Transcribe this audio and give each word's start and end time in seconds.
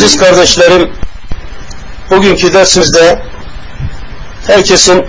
Aziz 0.00 0.18
kardeşlerim, 0.18 0.92
bugünkü 2.10 2.52
dersimizde 2.52 3.22
herkesin 4.46 5.06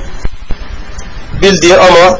bildiği 1.41 1.77
ama 1.77 2.19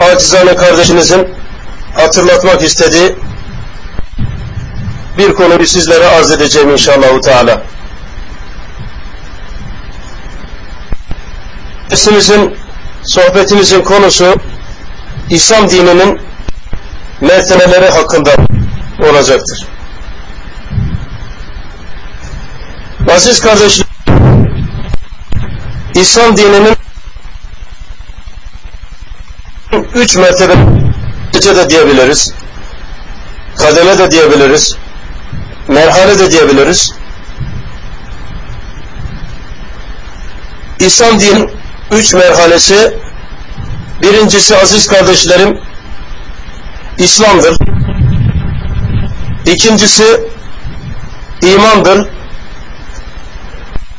acizane 0.00 0.56
kardeşinizin 0.56 1.28
hatırlatmak 1.94 2.62
istediği 2.62 3.16
bir 5.18 5.34
konuyu 5.34 5.66
sizlere 5.66 6.06
arz 6.06 6.30
edeceğim 6.30 6.70
inşallah 6.70 7.20
Teala. 7.20 7.62
Dersimizin, 11.90 12.56
sohbetimizin 13.02 13.82
konusu 13.82 14.34
İslam 15.30 15.70
dininin 15.70 16.20
mertebeleri 17.20 17.90
hakkında 17.90 18.30
olacaktır. 19.10 19.73
Aziz 23.14 23.40
kardeşlerim, 23.40 23.86
İslam 25.94 26.36
dininin 26.36 26.76
üç 29.94 30.16
mertebe 30.16 30.54
de 31.56 31.70
diyebiliriz. 31.70 32.34
Kademe 33.56 33.98
de 33.98 34.10
diyebiliriz. 34.10 34.76
Merhale 35.68 36.18
de 36.18 36.30
diyebiliriz. 36.30 36.92
İslam 40.78 41.20
din 41.20 41.50
üç 41.90 42.14
merhalesi 42.14 42.98
birincisi 44.02 44.56
aziz 44.56 44.86
kardeşlerim 44.86 45.60
İslam'dır. 46.98 47.56
İkincisi 49.46 50.20
imandır. 51.42 52.23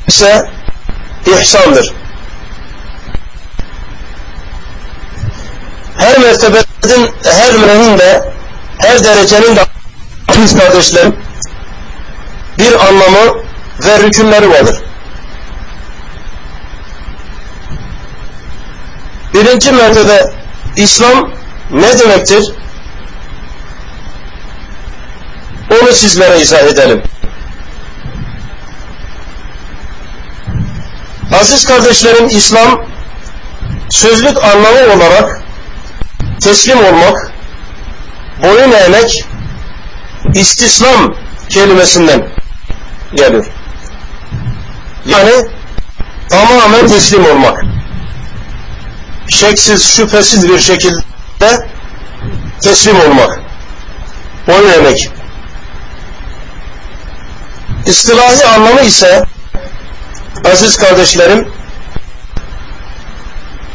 İse 0.07 0.49
ihsandır. 1.25 1.93
Her 5.97 6.19
mertebenin, 6.19 7.11
her 7.23 7.53
menin 7.53 7.97
de, 7.97 8.33
her 8.77 9.03
derecenin 9.03 9.55
de 9.55 9.61
aziz 10.27 10.57
kardeşlerim 10.57 11.15
bir 12.57 12.73
anlamı 12.73 13.43
ve 13.85 13.99
rükünleri 13.99 14.49
vardır. 14.49 14.75
Birinci 19.33 19.71
mertebe 19.71 20.33
İslam 20.75 21.31
ne 21.71 21.99
demektir? 21.99 22.51
Onu 25.71 25.93
sizlere 25.93 26.41
izah 26.41 26.59
edelim. 26.59 27.03
Aziz 31.33 31.65
kardeşlerim 31.65 32.27
İslam 32.27 32.85
sözlük 33.89 34.43
anlamı 34.43 34.93
olarak 34.93 35.41
teslim 36.41 36.85
olmak, 36.85 37.31
boyun 38.43 38.71
eğmek, 38.71 39.25
istislam 40.33 41.15
kelimesinden 41.49 42.29
geliyor. 43.15 43.45
Yani 45.05 45.31
tamamen 46.29 46.87
teslim 46.87 47.25
olmak. 47.25 47.63
Şeksiz, 49.29 49.87
şüphesiz 49.95 50.49
bir 50.49 50.59
şekilde 50.59 51.67
teslim 52.61 52.99
olmak. 52.99 53.39
Boyun 54.47 54.69
eğmek. 54.69 55.09
İstilahi 57.85 58.45
anlamı 58.45 58.81
ise 58.81 59.25
aziz 60.43 60.77
kardeşlerim 60.77 61.51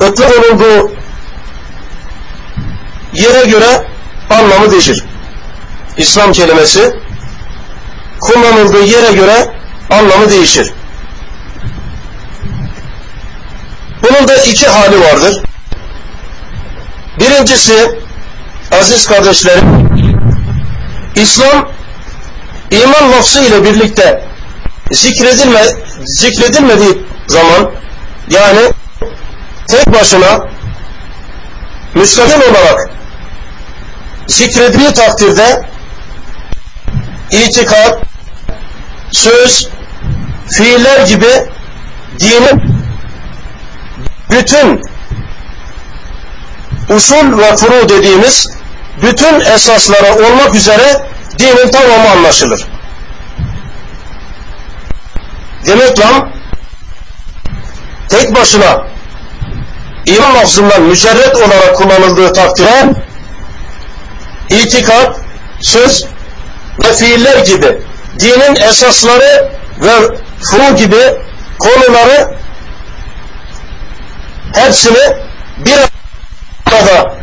ıtlak 0.01 0.31
olunduğu 0.39 0.93
yere 3.15 3.45
göre 3.45 3.87
anlamı 4.31 4.71
değişir. 4.71 5.05
İslam 5.97 6.33
kelimesi 6.33 6.93
kullanıldığı 8.21 8.85
yere 8.85 9.13
göre 9.13 9.55
anlamı 9.91 10.31
değişir. 10.31 10.73
Bunun 14.03 14.29
da 14.29 14.37
iki 14.37 14.69
hali 14.69 15.01
vardır. 15.01 15.43
Birincisi 17.21 18.01
aziz 18.81 19.07
kardeşlerim 19.07 19.91
İslam 21.17 21.69
iman 22.71 23.13
lafzı 23.13 23.41
ile 23.41 23.65
birlikte 23.65 24.30
zikredilme, 24.91 25.63
zikredilmediği 26.05 27.07
zaman 27.27 27.71
yani 28.31 28.73
tek 29.69 29.93
başına 29.93 30.39
müstakil 31.95 32.51
olarak 32.51 32.91
zikredildiği 34.27 34.93
takdirde 34.93 35.67
itikat, 37.31 37.99
söz, 39.13 39.69
fiiller 40.49 41.07
gibi 41.07 41.51
dinin 42.21 42.81
bütün 44.31 44.81
usul 46.89 47.39
ve 47.39 47.57
furu 47.57 47.89
dediğimiz 47.89 48.49
bütün 49.03 49.41
esaslara 49.41 50.15
olmak 50.15 50.55
üzere 50.55 51.07
dinin 51.39 51.71
tamamı 51.71 52.11
anlaşılır. 52.11 52.70
Demek 55.67 55.97
tek 58.09 58.35
başına 58.35 58.87
iman 60.07 60.35
lafzından 60.35 60.83
mücerret 60.83 61.37
olarak 61.37 61.77
kullanıldığı 61.77 62.33
takdirde 62.33 62.95
itikat, 64.51 65.21
söz 65.61 66.07
ve 66.85 66.93
fiiller 66.93 67.39
gibi 67.39 67.83
dinin 68.19 68.57
esasları 68.57 69.53
ve 69.81 69.93
furu 70.43 70.77
gibi 70.77 71.15
konuları 71.59 72.35
hepsini 74.55 75.17
bir 75.59 75.79
arada 76.67 77.15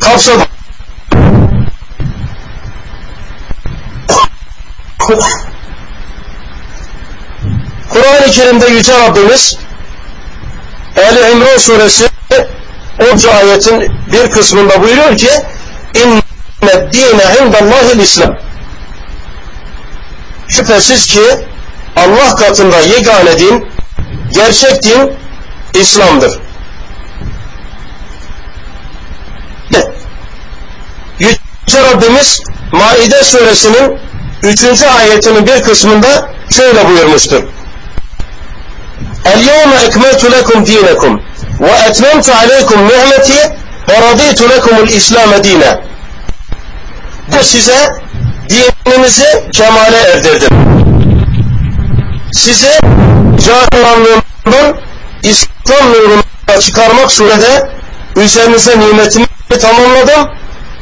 kapsadı. 0.00 0.51
Kur'an-ı 7.90 8.30
Kerim'de 8.30 8.66
Yüce 8.66 8.98
Rabbimiz 8.98 9.58
Ali 10.96 11.32
İmran 11.32 11.58
suresi 11.58 12.08
10. 13.00 13.28
ayetin 13.28 13.92
bir 14.12 14.30
kısmında 14.30 14.82
buyuruyor 14.82 15.16
ki 15.16 15.30
inne 15.94 16.92
dine 16.92 17.46
indallahil 17.46 17.98
İslam 17.98 18.38
şüphesiz 20.48 21.06
ki 21.06 21.22
Allah 21.96 22.34
katında 22.34 22.80
yegane 22.80 23.38
din 23.38 23.68
gerçek 24.32 24.82
din 24.82 25.12
İslam'dır. 25.74 26.38
Yüce 31.18 31.82
Rabbimiz 31.92 32.42
Maide 32.72 33.24
suresinin 33.24 33.98
3. 34.42 34.82
ayetinin 34.82 35.46
bir 35.46 35.62
kısmında 35.62 36.30
şöyle 36.50 36.88
buyurmuştur. 36.88 37.42
Lekum 40.32 40.66
dinekum 40.66 41.22
ve 41.60 41.70
etmemtu 41.88 42.32
aleykum 42.32 42.88
ni'meti 42.88 43.56
ve 43.88 44.00
raditu 44.02 44.50
lekumul 44.50 44.88
İslam 44.88 45.44
dine. 45.44 45.80
Bu 47.28 47.44
size 47.44 47.92
dininizi 48.48 49.50
kemale 49.52 49.96
erdirdim. 49.96 50.48
Size 52.32 52.80
cahiranlığından 53.46 54.76
İslam 55.22 55.92
nuruna 55.92 56.60
çıkarmak 56.60 57.12
surede 57.12 57.70
üzerinize 58.16 58.80
nimetimi 58.80 59.26
tamamladım 59.60 60.30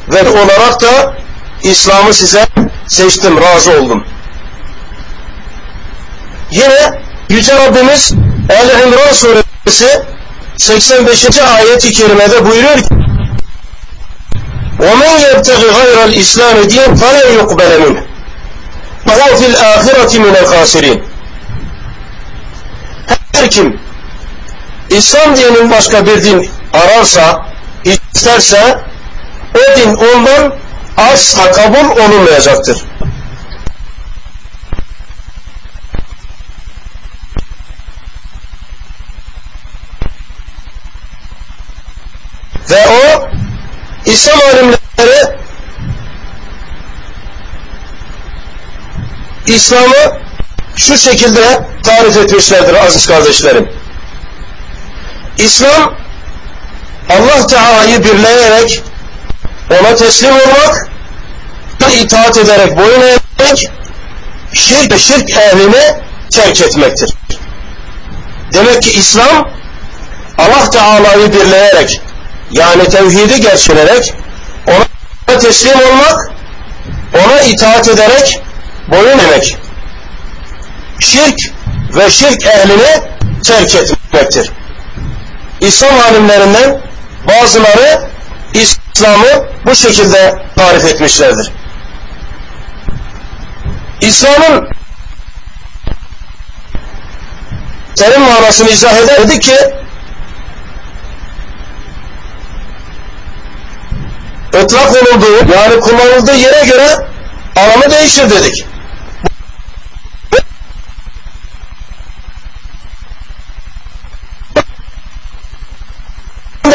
ve 0.09 0.29
olarak 0.29 0.81
da 0.81 1.13
İslam'ı 1.62 2.14
size 2.14 2.46
seçtim, 2.86 3.40
razı 3.40 3.72
oldum. 3.72 4.04
Yine 6.50 6.90
Yüce 7.28 7.56
Rabbimiz 7.56 8.12
El-İmran 8.48 9.12
suresi 9.12 10.02
85. 10.56 11.38
ayet-i 11.38 11.92
kerimede 11.92 12.44
buyuruyor 12.44 12.76
ki 12.78 12.88
وَمَنْ 14.78 15.12
يَبْتَغِ 15.26 15.60
غَيْرَ 15.78 15.98
الْإِسْلَامِ 16.08 16.56
دِينَ 16.72 16.90
فَلَنْ 17.02 17.28
يُقْبَلَ 17.40 17.70
مِنْهُ 17.82 18.02
وَهُوَ 19.06 19.30
فِي 19.38 19.46
الْآخِرَةِ 19.52 20.12
مِنَ 20.24 20.34
الْخَاسِرِينَ 20.42 20.98
Her 23.34 23.50
kim 23.50 23.80
İslam 24.90 25.36
dininin 25.36 25.70
başka 25.70 26.06
bir 26.06 26.24
din 26.24 26.50
ararsa, 26.72 27.46
isterse 27.84 28.78
o 29.54 29.76
din 29.76 29.94
ondan 29.94 30.52
asla 31.01 31.51
kabul 31.51 32.01
olunmayacaktır. 32.01 32.77
Ve 42.69 42.87
o 42.87 43.29
İslam 44.05 44.39
alimleri 44.39 45.37
İslam'ı 49.47 50.19
şu 50.75 50.97
şekilde 50.97 51.59
tarif 51.83 52.17
etmişlerdir 52.17 52.73
aziz 52.73 53.07
kardeşlerim. 53.07 53.71
İslam 55.37 55.95
Allah 57.09 57.47
Teala'yı 57.47 58.03
birleyerek 58.03 58.81
ona 59.71 59.95
teslim 59.95 60.31
olmak 60.31 60.90
itaat 61.89 62.37
ederek 62.37 62.77
boyun 62.77 63.01
eğmek 63.01 63.69
şirk 64.53 64.91
ve 64.93 64.99
şirk 64.99 65.29
ehlini 65.29 65.95
terk 66.33 66.61
etmektir. 66.61 67.13
Demek 68.53 68.81
ki 68.81 68.91
İslam 68.91 69.49
Allah 70.37 70.69
Teala'yı 70.69 71.33
birleyerek 71.33 72.01
yani 72.51 72.89
tevhidi 72.89 73.41
gerçelerek 73.41 74.13
ona 74.67 75.39
teslim 75.39 75.79
olmak 75.79 76.31
ona 77.13 77.41
itaat 77.41 77.87
ederek 77.87 78.41
boyun 78.87 79.19
eğmek 79.19 79.57
şirk 80.99 81.39
ve 81.95 82.09
şirk 82.09 82.45
ehlini 82.45 83.03
terk 83.43 83.75
etmektir. 83.75 84.51
İslam 85.61 85.99
alimlerinden 85.99 86.81
bazıları 87.27 88.01
İslam'ı 88.53 89.47
bu 89.65 89.75
şekilde 89.75 90.35
tarif 90.55 90.85
etmişlerdir. 90.85 91.51
İslam'ın 94.01 94.69
terim 97.95 98.21
manasını 98.21 98.69
izah 98.69 98.97
ederdi 98.97 99.39
ki 99.39 99.55
ıtlak 104.55 104.91
olunduğu 104.91 105.53
yani 105.53 105.79
kullanıldığı 105.79 106.35
yere 106.35 106.65
göre 106.65 106.97
anlamı 107.55 107.91
değişir 107.91 108.29
dedik. 108.29 108.65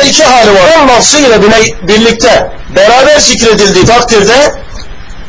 iki 0.06 0.24
hali 0.24 0.54
var. 0.54 0.76
On 0.78 0.88
lafzıyla 0.88 1.42
birlikte 1.82 2.50
beraber 2.76 3.18
zikredildiği 3.18 3.84
takdirde 3.84 4.52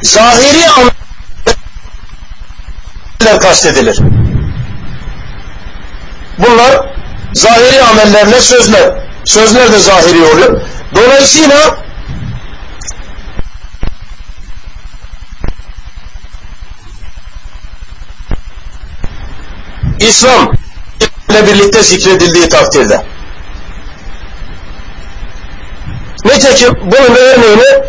zahiri 0.01 0.69
ameller 0.69 0.96
kastedilir. 3.19 3.97
Bunlar 6.37 6.95
zahiri 7.33 7.81
amellerle 7.81 8.41
sözler. 8.41 9.07
Sözler 9.25 9.71
de 9.71 9.79
zahiri 9.79 10.23
oluyor. 10.23 10.61
Dolayısıyla 10.95 11.77
İslam 19.99 20.51
ile 21.29 21.47
birlikte 21.47 21.83
zikredildiği 21.83 22.49
takdirde 22.49 23.03
Nitekim 26.25 26.73
bunun 26.81 27.15
örneğini 27.15 27.83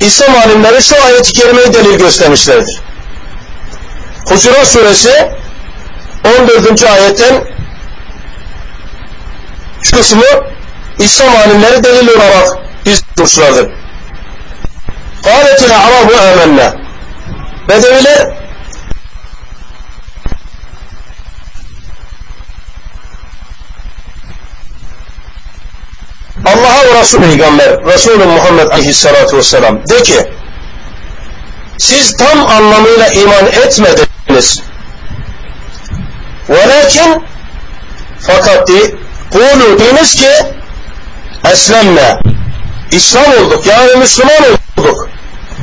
İslam 0.00 0.36
alimleri 0.36 0.82
şu 0.82 1.04
ayet-i 1.04 1.32
kerimeyi 1.32 1.74
delil 1.74 1.98
göstermişlerdir. 1.98 2.80
Hucurat 4.30 4.66
suresi 4.66 5.30
14. 6.24 6.82
ayetten 6.82 7.44
şu 9.82 9.96
kısmı 9.96 10.24
İslam 10.98 11.36
alimleri 11.36 11.84
delil 11.84 12.08
olarak 12.08 12.48
biz 12.86 13.02
izlemişlerdir. 13.16 13.72
Kâletil 15.24 15.76
arabu 15.76 16.14
âmennâ. 16.14 16.74
Bedeviler 17.68 18.40
Allah'a 26.46 26.94
ve 26.94 27.00
Resul 27.00 27.22
Peygamber 27.22 27.84
Resulü 27.84 28.24
Muhammed 28.24 28.70
Aleyhisselatü 28.70 29.36
Vesselam 29.36 29.88
de 29.88 30.02
ki 30.02 30.30
siz 31.78 32.16
tam 32.16 32.46
anlamıyla 32.46 33.08
iman 33.08 33.46
etmediniz 33.46 34.09
Velakin 36.49 37.23
fakat 38.19 38.67
de 38.67 38.95
kulu 39.31 39.79
deyiniz 39.79 40.15
ki 40.15 40.29
eslemne 41.51 42.19
İslam 42.91 43.23
olduk 43.23 43.65
yani 43.65 43.95
Müslüman 43.95 44.43
olduk. 44.43 45.09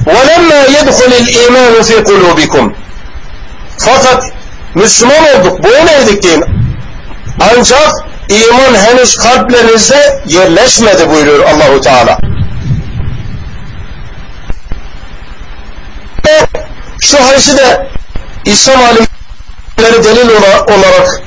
وَلَمَّا 0.06 0.60
يَدْخُلِ 0.76 1.12
الْا۪يمَانُ 1.22 1.74
فِي 1.82 1.96
قُلُوبِكُمْ 2.04 2.72
Fakat 3.78 4.24
Müslüman 4.74 5.24
olduk, 5.34 5.64
boyun 5.64 5.86
eğdik 5.86 6.22
deyin. 6.22 6.44
Ancak 7.40 7.92
iman 8.28 8.74
henüz 8.74 9.16
kalplerinizde 9.16 10.20
yerleşmedi 10.26 11.10
buyuruyor 11.10 11.44
Allahu 11.44 11.80
Teala. 11.80 12.18
Şu 17.02 17.24
hadisi 17.24 17.56
de 17.56 17.86
İslam 18.46 18.80
alimleri 18.82 20.04
delil 20.04 20.30
olarak 20.66 21.22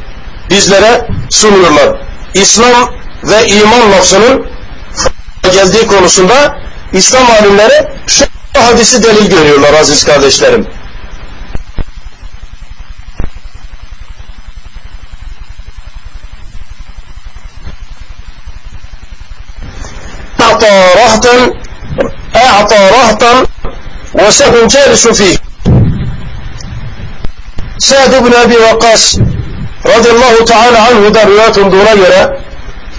bizlere 0.50 1.08
sunuyorlar. 1.30 2.02
İslam 2.34 2.90
ve 3.24 3.48
iman 3.48 3.92
lafzının 3.92 4.46
geldiği 5.54 5.88
konusunda 5.88 6.58
İslam 6.94 7.32
alimleri 7.32 7.88
şu 8.08 8.26
hadisi 8.58 9.04
delil 9.04 9.30
görüyorlar 9.30 9.74
aziz 9.74 10.04
kardeşlerim. 10.06 10.68
أعطى 20.46 20.76
رهطا 21.04 21.36
أعطى 22.36 22.82
رهطا 22.98 23.34
وسهم 24.14 24.68
جالس 24.68 25.08
فيه 25.08 25.38
Sa'd 27.81 28.13
ibn 28.13 28.33
Abi 28.33 28.61
Vakkas 28.61 29.19
radıyallahu 29.87 30.45
teala 30.45 30.89
anhu'da 30.89 31.27
rivayet 31.27 31.59
olduğuna 31.59 31.95
göre 31.95 32.41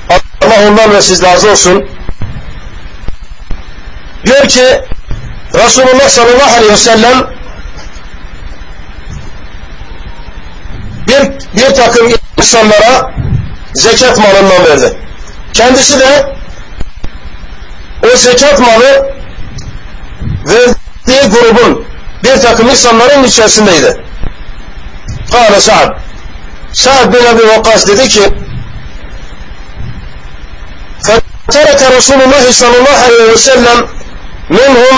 Allah 0.10 0.68
ondan 0.68 0.94
ve 0.94 1.02
siz 1.02 1.24
razı 1.24 1.52
olsun. 1.52 1.86
Diyor 4.26 4.48
ki 4.48 4.82
Resulullah 5.54 6.10
sallallahu 6.10 6.56
aleyhi 6.58 6.74
ve 6.74 6.78
sellem 6.78 7.28
bir, 11.08 11.32
bir 11.62 11.76
takım 11.76 12.12
insanlara 12.38 13.12
zekat 13.74 14.18
malından 14.18 14.66
verdi. 14.66 14.98
Kendisi 15.54 16.00
de 16.00 16.36
o 18.14 18.18
zekat 18.18 18.60
malı 18.60 19.14
verdiği 20.46 21.30
grubun 21.30 21.86
bir 22.24 22.42
takım 22.42 22.70
insanların 22.70 23.24
içerisindeydi. 23.24 24.11
Kale 25.32 25.62
Sa'd. 25.62 25.96
Sa'd 26.74 27.14
bin 27.14 27.26
Ebi 27.26 27.48
Vakkas 27.48 27.88
dedi 27.88 28.08
ki 28.10 28.24
ترك 31.52 31.82
رسول 31.98 32.20
الله 32.22 32.52
صلى 32.52 32.76
الله 32.80 32.98
عليه 33.08 33.24
وسلم 33.34 33.78
منهم 34.50 34.96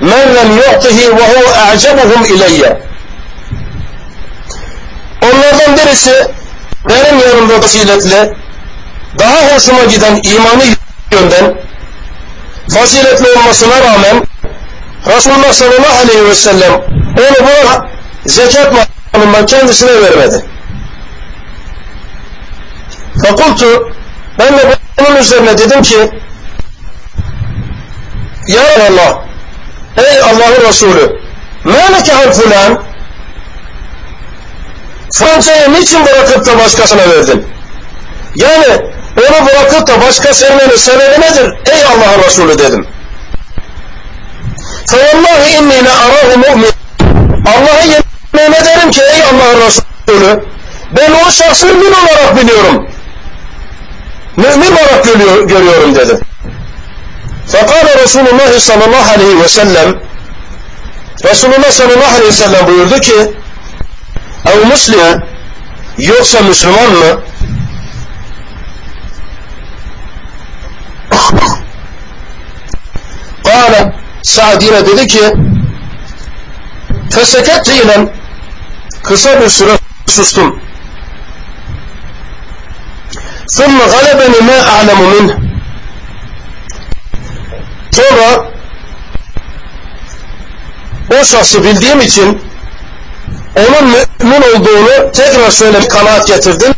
من 0.00 0.24
لم 0.38 0.48
يعطه 0.64 0.98
وهو 1.18 1.54
أعجبهم 1.64 2.20
إلي 2.24 2.76
Onlardan 5.22 5.76
birisi 5.76 6.26
benim 6.88 7.18
yanımda 7.18 7.60
faziletli, 7.60 8.34
daha 9.18 9.54
hoşuma 9.54 9.84
giden 9.84 10.20
imanı 10.22 10.64
yönden 11.12 11.54
faziletli 12.74 13.26
olmasına 13.38 13.80
rağmen 13.80 14.24
Resulullah 15.06 15.52
sallallahu 15.52 15.98
aleyhi 16.04 16.24
ve 16.24 16.34
sellem 16.34 16.72
onu 17.18 17.46
buna 17.46 17.88
zekat 18.26 18.72
malından 19.19 19.45
kendisine 19.45 20.01
vermedi. 20.01 20.45
Fakultu 23.23 23.93
ben 24.39 24.57
de 24.57 24.77
bunun 24.99 25.15
üzerine 25.15 25.57
dedim 25.57 25.81
ki 25.81 26.11
Ya 28.47 28.61
Allah 28.61 29.25
Ey 29.97 30.19
Allah'ın 30.19 30.67
Resulü 30.67 31.19
Mâleke 31.63 32.13
an 32.13 32.31
fulan 32.31 32.83
Fransa'yı 35.13 35.73
niçin 35.73 36.05
bırakıp 36.05 36.45
da 36.45 36.57
başkasına 36.57 37.09
verdin? 37.09 37.47
Yani 38.35 38.67
onu 39.17 39.47
bırakıp 39.47 39.87
da 39.87 40.01
başka 40.01 40.33
sevmenin 40.33 40.75
sebebi 40.75 41.21
nedir? 41.21 41.53
Ey 41.71 41.83
Allah'ın 41.83 42.23
Resulü 42.23 42.59
dedim. 42.59 42.87
فَوَاللّٰهِ 44.89 45.41
اِنِّي 45.57 45.79
لَاَرَاهُ 45.87 46.29
مُؤْمِنٍ 46.43 46.71
Allah'a 47.45 47.81
yemin 47.81 48.05
ederim 48.38 48.90
ki 48.90 49.00
ey 49.02 49.22
Allah'ın 49.22 49.60
Resulü 49.66 50.44
ben 50.96 51.12
o 51.26 51.30
şahsı 51.30 51.66
mümin 51.66 51.92
olarak 51.92 52.36
biliyorum. 52.36 52.88
Mümin 54.36 54.72
olarak 54.72 55.04
görüyor, 55.04 55.48
görüyorum 55.48 55.94
dedi. 55.94 56.18
Fekale 57.46 58.02
Resulullah 58.02 58.58
sallallahu 58.58 59.10
aleyhi 59.10 59.40
ve 59.40 59.48
sellem 59.48 59.94
Resulullah 61.24 61.70
sallallahu 61.70 62.14
aleyhi 62.14 62.28
ve 62.28 62.32
sellem 62.32 62.66
buyurdu 62.66 63.00
ki 63.00 63.34
ev 64.46 64.66
Müslüman 64.66 65.24
yoksa 65.98 66.40
Müslüman 66.40 66.90
mı? 66.92 67.22
Kale 73.44 73.92
Sa'd 74.22 74.60
dedi 74.60 75.06
ki 75.06 75.32
Feseket 77.10 77.68
ile 77.68 78.19
kısa 79.03 79.41
bir 79.41 79.49
süre 79.49 79.71
sustum. 80.07 80.59
ثُمَّ 83.47 83.79
غَلَبَنِ 83.93 84.33
مَا 84.49 84.57
أَعْلَمُ 84.73 84.99
مِنْهِ 85.13 85.35
Sonra 87.91 88.45
o 91.21 91.25
şahsı 91.25 91.63
bildiğim 91.63 92.01
için 92.01 92.41
onun 93.55 93.91
mümin 94.19 94.41
olduğunu 94.41 95.11
tekrar 95.11 95.51
söylemek 95.51 95.91
kanaat 95.91 96.27
getirdim. 96.27 96.73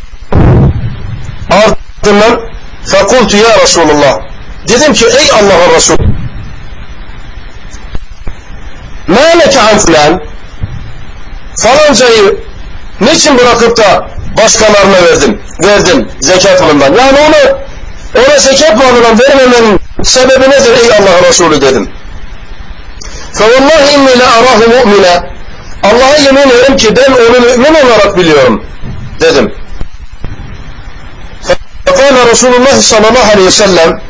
Ardından 1.52 2.40
فَقُلْتُ 2.86 3.36
ya 3.38 3.62
Resulullah 3.64 4.20
Dedim 4.68 4.94
ki 4.94 5.06
ey 5.06 5.32
Allah'ın 5.32 5.76
Resulü 5.76 6.08
مَا 9.08 9.32
لَكَ 9.42 9.58
عَنْ 9.58 9.80
فُلَانٍ 9.80 10.31
Falancayı 11.58 12.38
niçin 13.02 13.38
bırakıp 13.38 13.78
da 13.78 14.08
başkalarına 14.38 15.04
verdim? 15.04 15.42
Verdim 15.64 16.10
zekat 16.22 16.62
malından. 16.62 16.94
Yani 16.94 17.20
onu 17.20 17.60
ona 18.26 18.38
zekat 18.38 18.78
malından 18.78 19.20
vermemenin 19.20 19.80
sebebi 20.04 20.50
nedir 20.50 20.72
ey 20.84 20.94
Allah'ın 20.98 21.24
Resulü 21.24 21.62
dedim. 21.62 21.90
فَوَاللّٰهِ 23.34 23.82
اِنِّي 23.96 24.14
لَاَرَاهُ 24.22 24.60
مُؤْمِنًا 24.76 25.38
Allah'a 25.84 26.18
yemin 26.18 26.42
ederim 26.42 26.78
ki 26.78 26.96
ben 26.96 27.12
onu 27.12 27.40
mümin 27.40 27.86
olarak 27.86 28.18
biliyorum 28.18 28.66
dedim. 29.20 29.54
فَقَالَ 31.86 32.32
Resulullah 32.32 32.74
sallallahu 32.74 33.32
aleyhi 33.32 33.48
ve 33.48 33.52
sellem 33.52 34.02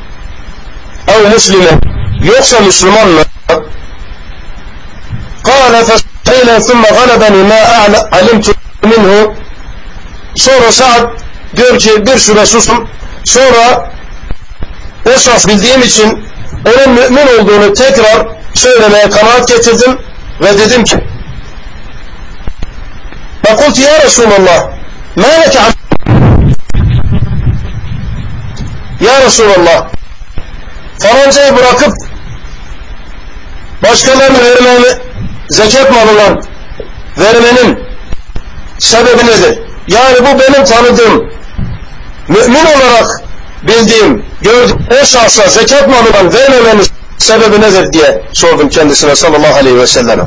ev 1.08 1.30
muslime 1.30 1.80
yoksa 2.24 2.60
Müslüman 2.60 3.08
mı? 3.08 3.22
قال 5.48 5.86
فسئل 6.38 6.62
ثم 6.62 6.84
غلبني 6.86 7.44
ما 7.44 7.60
علمت 8.14 8.48
minhu 8.84 9.34
sonra 10.36 10.72
Sa'd 10.72 11.10
diyor 11.56 11.80
ki 11.80 12.06
bir 12.06 12.18
süre 12.18 12.46
susum 12.46 12.90
sonra 13.24 13.92
o 15.16 15.20
şahs 15.20 15.48
bildiğim 15.48 15.82
için 15.82 16.28
onun 16.66 16.90
mümin 16.90 17.28
olduğunu 17.40 17.74
tekrar 17.74 18.28
söylemeye 18.54 19.10
kanaat 19.10 19.48
getirdim 19.48 20.00
ve 20.42 20.58
dedim 20.58 20.84
ki 20.84 20.98
فقلت 23.44 23.78
يا 23.88 23.96
رسول 24.06 24.32
الله 24.38 24.60
ما 25.24 25.34
لك 25.42 25.56
عن 25.64 25.72
Ya 29.08 29.26
Resulallah 29.26 29.88
falancayı 31.00 31.56
bırakıp 31.56 31.94
başkalarına 33.84 34.38
vermemi 34.38 34.88
zekat 35.52 35.92
malına 35.92 36.40
vermenin 37.18 37.80
sebebi 38.80 39.26
nedir? 39.28 39.60
Yani 39.88 40.20
bu 40.20 40.40
benim 40.40 40.66
tanıdığım 40.66 41.30
mümin 42.28 42.66
olarak 42.66 43.22
bildiğim 43.64 44.26
gördüğüm 44.42 44.78
o 45.02 45.06
şahsa 45.06 45.48
zekat 45.48 45.88
malından 45.88 46.34
vermemenin 46.34 46.88
sebebi 47.18 47.62
nedir 47.62 47.94
diye 47.94 48.22
sordum 48.34 48.70
kendisine 48.70 49.16
sallallahu 49.16 49.56
aleyhi 49.56 49.78
ve 49.78 49.88
selleme. 49.88 50.24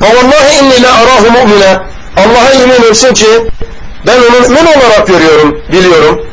فَوَاللّٰهِ 0.00 0.44
اِنِّي 0.60 0.76
لَاَرَاهُ 0.86 1.24
مُؤْمِنًا 1.36 1.82
Allah'a 2.16 2.52
yemin 2.60 2.90
olsun 2.90 3.14
ki 3.14 3.26
ben 4.06 4.18
onu 4.18 4.48
mümin 4.48 4.66
olarak 4.66 5.06
görüyorum, 5.06 5.62
biliyorum. 5.72 6.26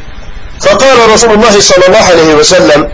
Fakale 0.60 1.14
Resulullah 1.14 1.62
sallallahu 1.62 2.14
aleyhi 2.14 2.38
ve 2.38 2.44
sellem 2.44 2.90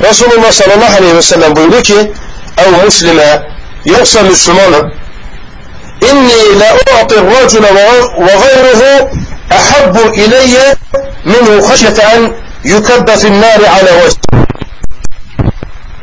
Resulullah 0.00 0.52
sallallahu 0.52 0.96
aleyhi 0.98 1.16
ve 1.16 1.22
sellem 1.22 1.56
buyurdu 1.56 1.82
ki 1.82 2.12
ev 2.58 2.84
muslime 2.84 3.42
yoksa 3.87 4.21
Müslümanım. 4.21 4.93
İnni 6.01 6.59
la 6.59 6.75
u'ti 6.75 7.15
racule 7.15 7.75
ve 7.75 8.35
gayruhu 8.35 9.09
ahabbu 9.51 10.15
ileyye 10.15 10.75
minhu 11.25 11.69
haşyete 11.69 12.01
en 12.01 12.33
yukabbe 12.63 13.17
finnâri 13.17 13.69
ala 13.69 14.03
vecih. 14.03 14.17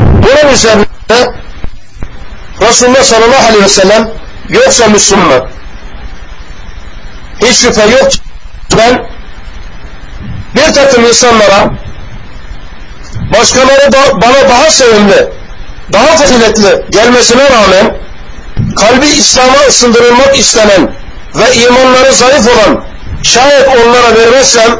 Bunun 0.00 0.52
üzerine 0.52 0.84
Resulullah 2.60 3.02
sallallahu 3.02 3.46
aleyhi 3.48 3.64
ve 3.64 3.68
sellem 3.68 4.10
yoksa 4.48 4.88
Müslüman 4.88 5.48
hiç 7.42 7.56
şüphe 7.56 7.82
yok 7.82 8.10
ben 8.78 9.06
bir 10.54 10.74
takım 10.74 11.04
insanlara 11.04 11.70
başkaları 13.32 13.92
da 13.92 14.20
bana 14.22 14.48
daha 14.48 14.70
sevimli, 14.70 15.28
daha 15.92 16.06
faziletli 16.06 16.84
gelmesine 16.90 17.50
rağmen 17.50 17.96
kalbi 18.76 19.06
İslam'a 19.06 19.66
ısındırılmak 19.68 20.38
istenen 20.38 20.94
ve 21.34 21.54
imanları 21.54 22.14
zayıf 22.14 22.48
olan 22.48 22.84
şayet 23.22 23.68
onlara 23.68 24.16
vermezsem 24.18 24.70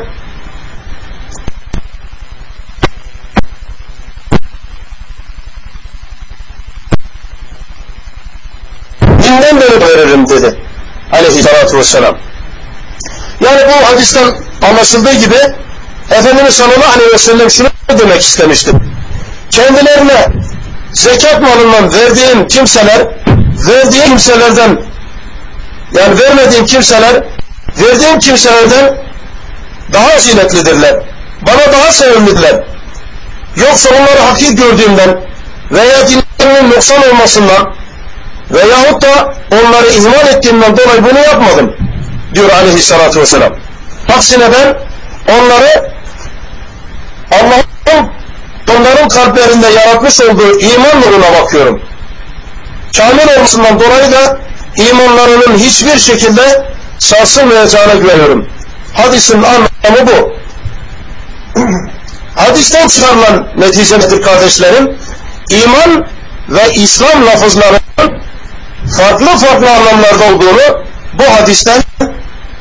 dinden 9.01 9.61
beri 9.61 9.81
veririm 9.81 10.29
dedi 10.29 10.59
aleyhissalatü 11.13 11.79
vesselam. 11.79 12.19
Yani 13.41 13.61
bu 13.69 13.87
hadisten 13.87 14.35
anlaşıldığı 14.63 15.15
gibi 15.15 15.37
Efendimiz 16.11 16.55
sallallahu 16.55 16.93
aleyhi 16.97 17.13
ve 17.13 17.19
sellem 17.19 17.51
şunu 17.51 17.69
demek 17.99 18.21
istemiştim. 18.21 18.81
Kendilerine 19.51 20.27
zekat 20.95 21.43
malından 21.43 21.93
verdiğim 21.93 22.49
kimseler, 22.49 23.07
verdiğim 23.69 24.09
kimselerden, 24.09 24.79
yani 25.93 26.21
vermediğim 26.21 26.67
kimseler, 26.67 27.25
verdiğim 27.81 28.19
kimselerden 28.19 28.97
daha 29.93 30.09
faziletlidirler. 30.09 30.95
Bana 31.47 31.73
daha 31.73 31.93
sevimlidirler. 31.93 32.65
Yoksa 33.57 33.89
onları 33.91 34.21
hakik 34.21 34.59
gördüğümden 34.59 35.21
veya 35.71 36.09
dinlerinin 36.09 36.71
noksan 36.71 37.11
olmasından 37.11 37.75
veyahut 38.51 39.03
da 39.03 39.35
onları 39.53 39.87
ihmal 39.87 40.27
ettiğimden 40.27 40.77
dolayı 40.77 41.05
bunu 41.05 41.19
yapmadım 41.19 41.77
diyor 42.35 42.51
aleyhissalatü 42.51 43.21
vesselam. 43.21 43.53
Aksine 44.17 44.49
ben 44.53 44.77
onları 45.35 45.93
Allah'ın 47.31 48.11
onların 48.71 49.09
kalplerinde 49.09 49.67
yaratmış 49.67 50.21
olduğu 50.21 50.61
iman 50.61 51.01
nuruna 51.01 51.43
bakıyorum. 51.43 51.83
Kamil 52.97 53.37
olmasından 53.37 53.81
dolayı 53.81 54.13
da 54.13 54.39
imanlarının 54.77 55.59
hiçbir 55.59 55.99
şekilde 55.99 56.67
sarsılmayacağına 56.99 57.95
güveniyorum. 57.95 58.49
Hadisin 58.95 59.43
anlamı 59.43 60.07
bu. 60.07 60.35
Hadisten 62.37 62.89
çıkarılan 62.89 63.49
netice 63.57 63.99
nedir 63.99 64.23
kardeşlerim? 64.23 64.99
İman 65.51 66.07
ve 66.49 66.75
İslam 66.75 67.27
lafızlarının 67.27 67.81
farklı 68.99 69.27
farklı 69.27 69.71
anlamlarda 69.71 70.35
olduğunu 70.35 70.85
bu 71.19 71.25
hadisten 71.25 71.83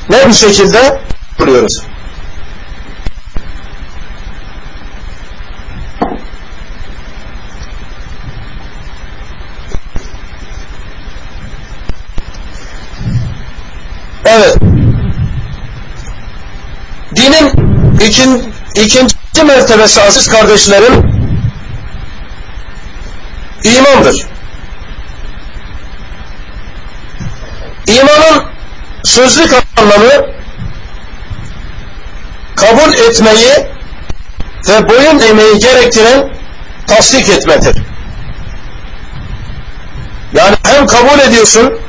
ne 0.09 0.27
bir 0.27 0.33
şekilde 0.33 1.01
buluyoruz. 1.39 1.83
Evet. 14.25 14.57
Dinin 17.15 17.51
ikin, 18.03 18.53
ikinci 18.75 19.43
mertebesi 19.45 20.01
aziz 20.01 20.27
kardeşlerim 20.27 21.13
imandır. 23.63 24.25
İmanın 27.87 28.43
sözlük 29.03 29.53
anlamı 29.77 30.33
kabul 32.55 32.93
etmeyi 32.93 33.73
ve 34.69 34.89
boyun 34.89 35.19
eğmeyi 35.19 35.59
gerektiren 35.59 36.29
tasdik 36.87 37.29
etmedir. 37.29 37.77
hem 40.63 40.87
kabul 40.87 41.19
ediyorsun 41.19 41.79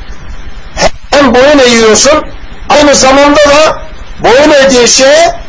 hem 1.10 1.34
boyun 1.34 1.58
eğiyorsun 1.58 2.24
aynı 2.68 2.94
zamanda 2.94 3.40
da 3.40 3.82
boyun 4.22 4.50
eğdiği 4.50 4.88
şeye 4.88 5.43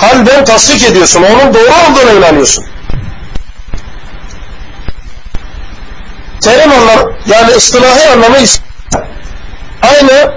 kalben 0.00 0.44
tasdik 0.44 0.82
ediyorsun. 0.82 1.22
Onun 1.22 1.54
doğru 1.54 1.70
olduğuna 1.90 2.12
inanıyorsun. 2.12 2.64
Terim 6.40 6.72
anlamı 6.72 7.12
yani 7.26 7.50
ıstılahi 7.52 8.08
anlamı 8.08 8.36
aynı 9.82 10.34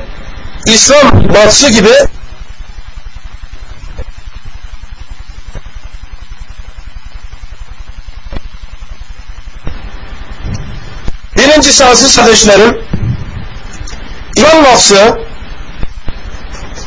İslam 0.66 1.34
batısı 1.34 1.70
gibi 1.70 1.90
Birincisi 11.38 11.86
aziz 11.86 12.16
kardeşlerim 12.16 12.82
İman 14.36 14.64
lafzı 14.64 15.29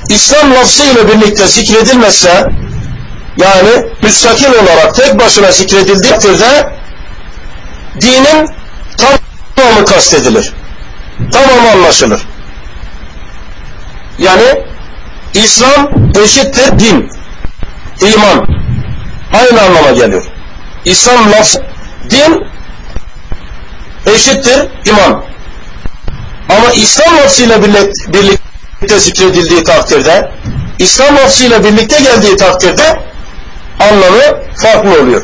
İslam 0.08 0.54
lafzı 0.54 0.84
ile 0.84 1.08
birlikte 1.08 1.48
zikredilmezse 1.48 2.46
yani 3.36 3.86
müstakil 4.02 4.52
olarak 4.52 4.94
tek 4.94 5.18
başına 5.18 5.52
zikredildiği 5.52 6.12
takdirde 6.12 6.72
dinin 8.00 8.48
tamamı 8.96 9.84
kastedilir. 9.84 10.52
Tamamı 11.32 11.70
anlaşılır. 11.70 12.20
Yani 14.18 14.64
İslam 15.34 15.90
eşittir 16.24 16.78
din. 16.78 17.10
iman. 18.00 18.46
Aynı 19.34 19.62
anlama 19.62 19.90
geliyor. 19.90 20.24
İslam 20.84 21.32
lafzı 21.32 21.64
din 22.10 22.46
eşittir 24.06 24.68
iman. 24.84 25.24
Ama 26.48 26.72
İslam 26.72 27.16
lafzıyla 27.16 27.62
birlikte 27.62 28.41
zikredildiği 28.88 29.64
takdirde, 29.64 30.30
İslam 30.78 31.16
lafzıyla 31.16 31.64
birlikte 31.64 32.02
geldiği 32.02 32.36
takdirde 32.36 33.02
anlamı 33.80 34.42
farklı 34.62 35.02
oluyor. 35.02 35.22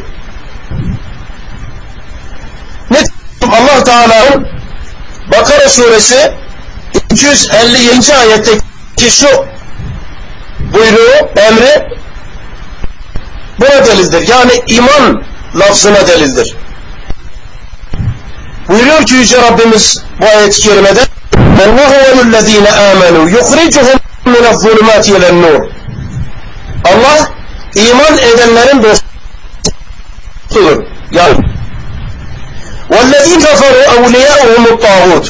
Ne 2.90 2.98
Allah 3.42 3.84
Teala'nın 3.84 4.48
Bakara 5.32 5.68
suresi 5.68 6.32
257. 6.94 8.14
ayetteki 8.14 9.10
şu 9.10 9.28
buyruğu, 10.72 11.30
emri 11.36 11.88
buna 13.60 13.86
delildir. 13.86 14.28
Yani 14.28 14.52
iman 14.66 15.22
lafzına 15.54 16.06
delildir. 16.06 16.56
Buyuruyor 18.68 19.06
ki 19.06 19.14
Yüce 19.14 19.42
Rabbimiz 19.42 20.02
bu 20.20 20.26
ayet-i 20.26 20.60
kerimede 20.60 21.00
وَاللّٰهُ 21.57 21.93
وَالَّذ۪ينَ 22.17 22.67
آمَنُوا 22.67 23.25
يُخْرِجُهُمْ 23.37 23.97
مِنَ 24.25 24.43
الظُّلُمَاتِ 24.53 25.05
اِلَى 25.09 25.29
النُّورِ 25.29 25.61
Allah 26.91 27.19
iman 27.75 28.13
edenlerin 28.17 28.83
dostudur. 28.83 30.77
Yani 31.11 31.37
وَالَّذ۪ينَ 32.93 33.39
كَفَرُوا 33.39 33.85
اَوْلِيَاءُهُمُ 33.95 34.63
الطَّاغُوتُ 34.73 35.25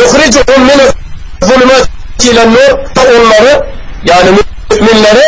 يُخْرِجُهُمْ 0.00 0.60
مِنَ 0.70 0.80
الظُّلُمَاتِ 1.42 1.88
اِلَى 2.30 2.42
النُّورِ 2.42 2.72
Onları 3.16 3.60
yani 4.04 4.30
müminleri 4.70 5.26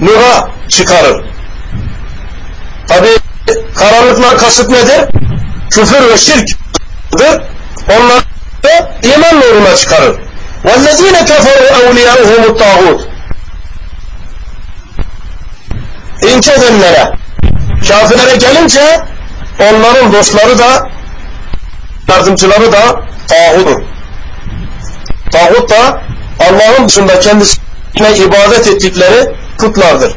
nura 0.00 0.48
çıkarır. 0.68 1.24
Tabi 2.88 3.08
karanlıklar 3.74 4.38
kasıt 4.38 4.70
nedir? 4.70 5.00
Küfür 5.70 6.08
ve 6.08 6.18
şirktir. 6.18 6.56
Onları 7.88 8.22
iman 9.02 9.40
nuruna 9.40 9.76
çıkarır. 9.76 10.16
وَالَّذ۪ينَ 10.64 11.16
كَفَرُوا 11.30 11.70
اَوْلِيَاءُهُمُ 11.80 12.42
الطَّاغُوتُ 12.50 13.00
İnce 16.22 16.52
edenlere, 16.52 17.12
kafirlere 17.88 18.36
gelince 18.36 19.00
onların 19.60 20.12
dostları 20.12 20.58
da 20.58 20.90
yardımcıları 22.20 22.72
da 22.72 23.00
tağuttur. 23.28 23.82
Tağut 25.32 25.70
da 25.70 26.02
Allah'ın 26.40 26.88
dışında 26.88 27.20
kendisine 27.20 28.16
ibadet 28.16 28.68
ettikleri 28.68 29.34
putlardır. 29.57 30.15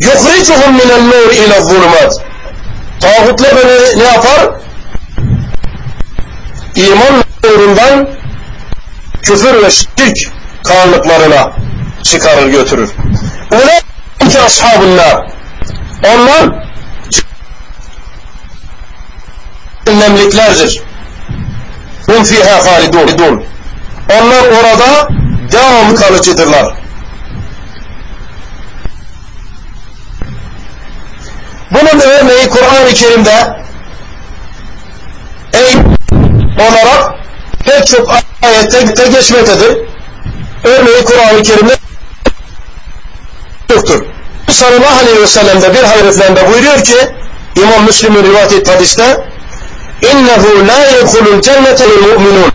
Yuhricuhum 0.00 0.74
minen 0.74 1.08
nur 1.08 1.32
ile 1.32 1.60
zulümat. 1.60 2.14
Tağutla 3.00 3.48
beni 3.56 3.98
ne 3.98 4.04
yapar? 4.04 4.50
İman 6.76 7.24
nurundan 7.44 8.08
küfür 9.22 9.62
ve 9.62 9.70
şirk 9.70 10.32
karanlıklarına 10.64 11.52
çıkarır 12.02 12.48
götürür. 12.48 12.90
Ulaike 13.52 14.40
ashabunlar. 14.40 15.32
Onlar 16.04 16.68
cehennemliklerdir. 19.84 20.82
Hum 22.06 22.24
fiha 22.24 22.66
halidun. 22.66 23.44
Onlar 24.10 24.42
orada 24.42 25.08
devam 25.52 25.94
kalıcıdırlar. 25.94 26.87
Bunun 31.70 32.00
örneği 32.00 32.48
Kur'an-ı 32.48 32.94
Kerim'de 32.94 33.56
ey 35.52 35.74
olarak 36.58 37.14
pek 37.64 37.86
çok 37.86 38.14
ayette 38.42 39.06
geçmektedir. 39.06 39.78
Örneği 40.64 41.04
Kur'an-ı 41.04 41.42
Kerim'de 41.42 41.76
yoktur. 43.70 44.04
Sallallahu 44.50 44.98
aleyhi 45.02 45.22
ve 45.22 45.26
sellem'de 45.26 45.74
bir 45.74 45.82
hadislerinde 45.82 46.48
buyuruyor 46.48 46.84
ki 46.84 46.96
İmam 47.56 47.84
Müslim'in 47.84 48.24
rivayet 48.24 48.52
ettiği 48.52 48.72
hadiste 48.72 49.26
innehu 50.02 50.66
la 50.68 50.78
yedhulul 50.78 51.42
cennete 51.42 51.86
mu'minun 51.86 52.52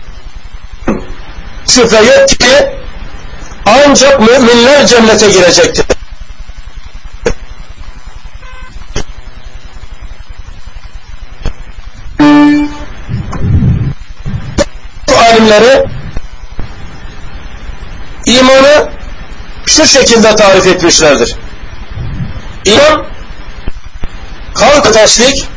şüphe 1.68 1.96
yok 1.96 2.28
ki 2.28 2.74
ancak 3.66 4.20
müminler 4.20 4.86
cennete 4.86 5.30
girecektir. 5.30 5.84
Alimleri 15.34 15.84
imanı 18.26 18.88
şu 19.66 19.86
şekilde 19.86 20.36
tarif 20.36 20.66
etmişlerdir. 20.66 21.36
İman 22.64 23.04
kalp 24.54 24.94
tasdik 24.94 25.48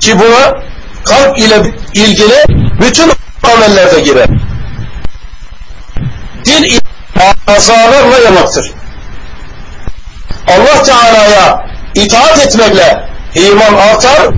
ki 0.00 0.18
buna 0.18 0.62
kalp 1.04 1.38
ile 1.38 1.74
ilgili 1.94 2.44
bütün 2.80 3.12
amellerde 3.54 4.00
girer. 4.00 4.28
Dil 6.44 6.78
azalarla 7.46 8.18
yamaktır. 8.18 8.70
Allah 10.48 10.82
Teala'ya 10.82 11.66
itaat 11.94 12.38
etmekle 12.38 13.08
iman 13.34 13.74
artar, 13.74 14.28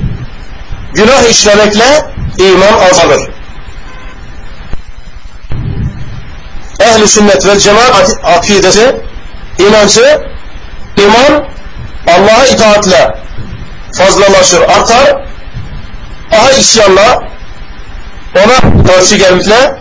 günah 0.95 1.31
işlemekle 1.31 2.07
iman 2.39 2.89
azalır. 2.91 3.34
Ehli 6.81 7.09
sünnet 7.09 7.47
ve 7.47 7.61
cemaat 7.61 8.17
akidesi, 8.25 8.97
inancı, 9.59 10.21
iman 10.97 11.49
Allah'a 12.07 12.47
itaatle 12.47 13.15
fazlalaşır, 13.99 14.61
artar. 14.61 15.25
Aha 16.33 16.51
isyanla 16.51 17.29
ona 18.37 18.87
karşı 18.87 19.17
gelmekle 19.17 19.77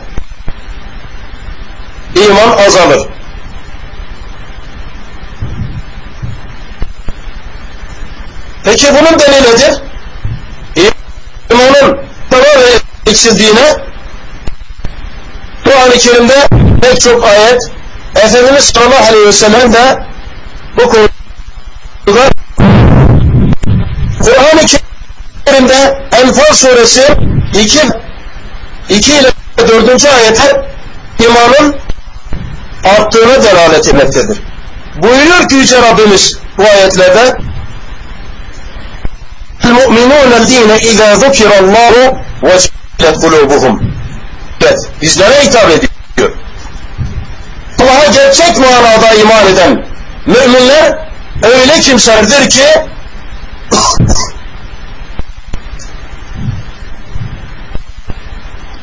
iman 2.15 2.58
azalır. 2.58 3.08
Peki 8.63 8.88
bunun 8.88 9.19
delili 9.19 9.43
nedir? 9.43 9.82
İmanın 11.51 11.99
tamamen 12.29 12.79
eksildiğine 13.08 13.75
Kur'an-ı 15.63 15.97
Kerim'de 15.97 16.62
pek 16.83 17.00
çok 17.00 17.24
ayet 17.24 17.62
Efendimiz 18.16 18.64
sallallahu 18.64 19.07
aleyhi 19.09 19.26
ve 19.26 19.33
sellem 19.33 19.72
de 19.72 19.98
bu 20.76 20.90
konuda 20.90 21.09
Kur'an-ı 24.20 24.66
Kerim'de 25.46 26.09
Enfal 26.12 26.54
suresi 26.54 27.07
2 27.54 27.81
2 28.88 29.12
ile 29.12 29.31
4. 29.59 30.04
ayete 30.04 30.68
imanın 31.18 31.76
arttığına 32.85 33.42
delalet 33.42 33.88
etmektedir. 33.88 34.38
Buyuruyor 35.02 35.48
ki 35.48 35.54
Yüce 35.54 35.83
Rabbimiz 35.83 36.38
bu 36.59 36.62
ayetlerde 36.62 37.37
الْمُؤْمِنُونَ 39.64 40.33
الَّذ۪ينَ 40.40 40.70
اِذَا 40.90 41.09
ذُكِرَ 41.24 41.50
اللّٰهُ 41.62 41.94
وَجْلَتْ 42.42 43.16
قُلُوبُهُم 43.22 43.81
Evet, 44.62 44.78
bizlere 45.02 45.42
hitap 45.44 45.70
ediyor. 45.70 45.91
Allah'a 47.81 48.05
gerçek 48.05 48.57
manada 48.59 49.13
iman 49.13 49.47
eden 49.47 49.86
müminler 50.25 51.09
öyle 51.43 51.79
kimselerdir 51.79 52.49
ki 52.49 52.65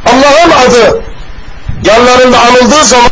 Allah'ın 0.06 0.50
adı 0.50 1.02
yanlarında 1.84 2.40
anıldığı 2.40 2.84
zaman 2.84 3.10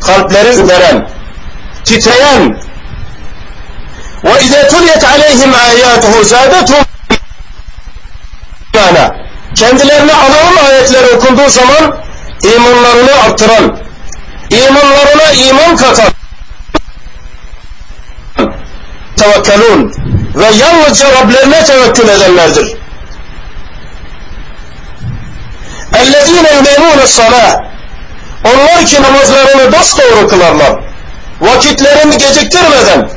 kalpleri 0.00 0.54
üreren, 0.54 1.08
titreyen 1.84 2.58
ve 4.24 4.40
izâ 4.40 4.68
tuliyet 4.68 5.04
aleyhim 5.04 5.54
âyâtuhu 5.54 6.24
zâdetum 6.24 6.84
kendilerine 9.54 10.12
Allah'ın 10.14 10.56
ayetleri 10.66 11.16
okunduğu 11.16 11.48
zaman 11.48 11.96
imanlarını 12.54 13.14
arttıran, 13.22 13.78
imanlarına 14.49 15.31
iman 15.31 15.77
katan 15.77 16.11
tevekkelun 19.17 19.93
ve 20.35 20.45
yalnızca 20.45 21.11
Rablerine 21.11 21.63
tevekkül 21.63 22.07
edenlerdir. 22.07 22.79
اَلَّذ۪ينَ 25.93 26.45
يُمَيْنُونَ 26.57 27.01
الصَّلَاةِ 27.03 27.63
Onlar 28.43 28.85
ki 28.85 29.01
namazlarını 29.01 29.71
dosdoğru 29.71 30.27
kılarlar. 30.27 30.83
Vakitlerini 31.41 32.17
geciktirmeden 32.17 33.09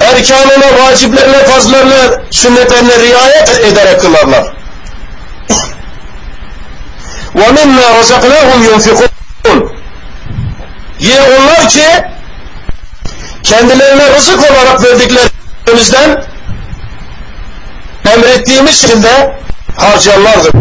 erkanına, 0.00 0.84
vaciplerine, 0.84 1.44
fazlarına, 1.44 2.20
sünnetlerine 2.30 2.98
riayet 2.98 3.64
ederek 3.64 4.00
kılarlar. 4.00 4.44
وَمِنَّا 7.35 7.85
رَزَقْنَاهُمْ 7.99 8.59
يُنْفِقُونَ 8.69 9.09
Yine 10.99 11.21
onlar 11.21 11.69
ki 11.69 11.85
kendilerine 13.43 14.15
rızık 14.15 14.51
olarak 14.51 14.83
verdiklerimizden 14.83 16.23
emrettiğimiz 18.13 18.81
şekilde 18.81 19.35
harcarlardır. 19.77 20.51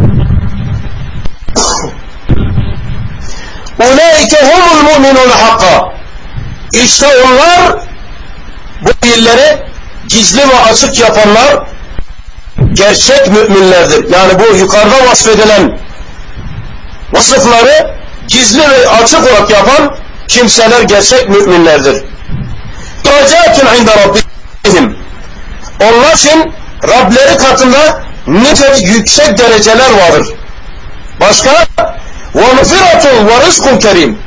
اُولَٰئِكَ 3.80 4.34
هُمُ 4.50 4.62
الْمُؤْمِنُونَ 4.74 5.30
حَقَّ 5.30 5.92
İşte 6.72 7.06
onlar 7.24 7.78
bu 8.82 8.90
dilleri 9.02 9.62
gizli 10.08 10.48
ve 10.48 10.58
açık 10.70 10.98
yapanlar 10.98 11.66
gerçek 12.72 13.28
müminlerdir. 13.28 14.12
Yani 14.12 14.32
bu 14.38 14.56
yukarıda 14.56 15.06
vasfedilen 15.10 15.81
vasıfları 17.13 17.95
gizli 18.27 18.61
ve 18.69 18.89
açık 18.89 19.23
olarak 19.23 19.49
yapan 19.49 19.95
kimseler 20.27 20.81
gerçek 20.81 21.29
müminlerdir. 21.29 22.03
Derecetin 23.05 23.81
inde 23.81 23.91
Rabbihim. 23.95 24.97
Onlar 25.81 26.13
için 26.13 26.53
Rableri 26.83 27.37
katında 27.37 28.01
nice 28.27 28.65
yüksek 28.81 29.37
dereceler 29.37 29.91
vardır. 29.91 30.27
Başka? 31.19 31.51
وَمُفِرَةٌ 32.35 33.03
وَرِزْقٌ 33.27 33.79
kerim. 33.79 34.19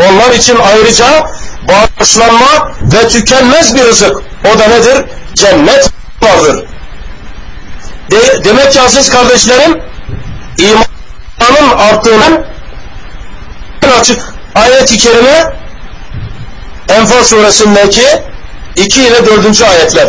Onlar 0.00 0.30
için 0.30 0.58
ayrıca 0.58 1.26
bağışlanma 1.68 2.72
ve 2.80 3.08
tükenmez 3.08 3.74
bir 3.74 3.84
rızık. 3.84 4.16
O 4.54 4.58
da 4.58 4.66
nedir? 4.68 5.04
Cennet 5.34 5.90
vardır. 6.22 6.64
De 8.10 8.44
demek 8.44 8.72
ki 8.72 8.80
aziz 8.80 9.10
kardeşlerim, 9.10 9.82
imanın 11.51 11.77
arttığının 11.77 12.45
açık 13.99 14.19
ayet-i 14.55 14.97
kerime 14.97 15.53
Enfal 16.89 17.23
suresindeki 17.23 18.05
2 18.75 19.01
ile 19.01 19.25
4. 19.25 19.61
ayetler. 19.61 20.07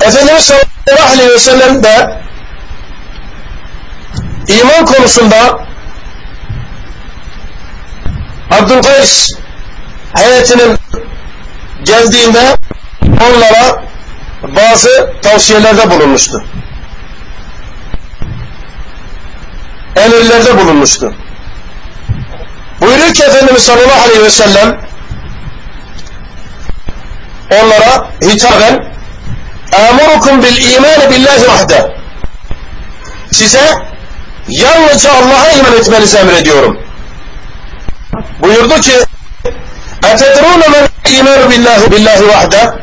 Efendimiz 0.00 0.44
sallallahu 0.44 1.12
aleyhi 1.12 1.30
ve 1.30 1.38
sellem 1.38 1.82
de 1.82 2.20
iman 4.49 4.85
konusunda 4.85 5.65
Abdülkays 8.51 9.31
heyetinin 10.13 10.77
geldiğinde 11.83 12.57
onlara 13.01 13.83
bazı 14.43 15.13
tavsiyelerde 15.21 15.89
bulunmuştu. 15.91 16.43
Emirlerde 19.95 20.57
bulunmuştu. 20.57 21.13
Buyuruyor 22.81 23.13
ki 23.13 23.23
Efendimiz 23.23 23.63
sallallahu 23.63 24.01
aleyhi 24.01 24.23
ve 24.23 24.29
sellem 24.29 24.81
onlara 27.51 28.09
hitaben 28.21 28.95
اَمُرُكُمْ 29.71 30.35
بِالْا۪يمَانِ 30.43 30.99
بِاللّٰهِ 31.11 31.39
وَحْدَ 31.45 31.91
Size 33.31 33.85
yalnızca 34.47 35.11
Allah'a 35.11 35.51
iman 35.51 35.73
etmenizi 35.73 36.17
emrediyorum. 36.17 36.79
Buyurdu 38.41 38.81
ki 38.81 38.93
اَتَدْرُونَ 40.03 40.61
مَنْ 40.73 40.87
اِيمَانُ 41.05 41.41
بِاللّٰهِ 41.51 41.81
بِاللّٰهِ 41.91 42.19
وَحْدَ 42.31 42.73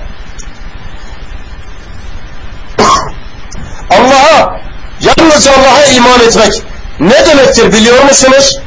Allah'a 3.90 4.61
yalnızca 5.01 5.51
Allah'a 5.53 5.85
iman 5.85 6.21
etmek 6.21 6.62
ne 7.01 7.27
demektir 7.27 7.73
biliyor 7.73 8.05
musunuz? 8.05 8.59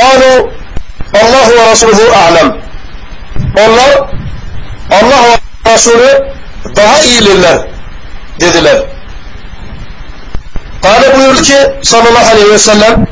قالوا 0.00 0.50
Allah 1.14 1.50
ve 1.50 1.70
Resulü 1.70 2.14
alem. 2.14 2.56
Onlar 3.58 4.08
Allah 4.90 5.38
ve 5.66 5.72
Resulü 5.74 6.32
daha 6.76 7.00
iyidirler 7.00 7.58
dediler. 8.40 8.82
Kale 10.85 11.17
buyurdu 11.17 11.41
ki 11.41 11.57
sallallahu 11.83 12.31
aleyhi 12.31 12.51
ve 12.51 12.59
sellem 12.59 13.07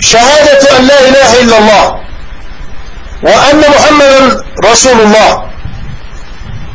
şehadetu 0.00 0.66
en 0.76 0.88
la 0.88 1.00
ilahe 1.00 1.40
illallah 1.40 1.96
ve 3.22 3.30
enne 3.30 3.68
Muhammeden 3.68 4.30
Resulullah. 4.62 5.44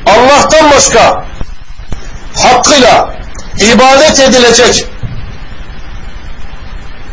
Allah'tan 0.06 0.72
başka 0.72 1.26
hakkıyla 2.44 3.16
ibadet 3.58 4.20
edilecek 4.20 4.86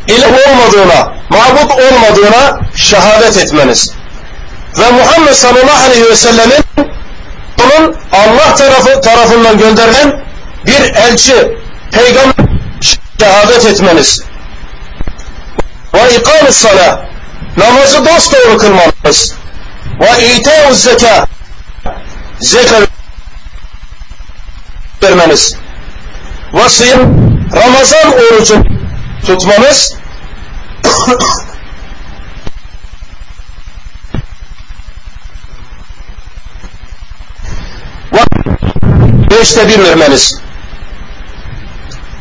ilah 0.09 0.29
olmadığına, 0.29 1.14
mabut 1.31 1.70
olmadığına 1.70 2.59
şehadet 2.77 3.37
etmeniz. 3.37 3.92
Ve 4.79 4.90
Muhammed 4.90 5.33
sallallahu 5.33 5.85
aleyhi 5.85 6.11
ve 6.11 6.16
sellemin 6.16 6.64
onun 7.61 7.96
Allah 8.12 8.55
tarafı 8.55 9.01
tarafından 9.01 9.59
gönderilen 9.59 10.25
bir 10.66 10.94
elçi, 10.94 11.59
peygamber 11.92 12.35
şehadet 13.20 13.66
etmeniz. 13.66 14.23
Ve 15.94 16.16
ikamus 16.16 16.57
sala 16.57 17.09
namazı 17.57 18.07
dosdoğru 18.07 18.59
kılmanız. 18.59 19.35
Ve 20.01 20.35
ite'uz 20.35 20.83
zeka 20.83 21.27
zekat 22.40 22.88
vermeniz. 25.03 25.57
Ve 26.55 26.68
sıyım 26.68 27.31
Ramazan 27.57 28.12
orucu 28.12 28.62
tutmanız 29.27 29.94
beşte 39.40 39.68
bir 39.68 39.85
vermeniz. 39.85 40.40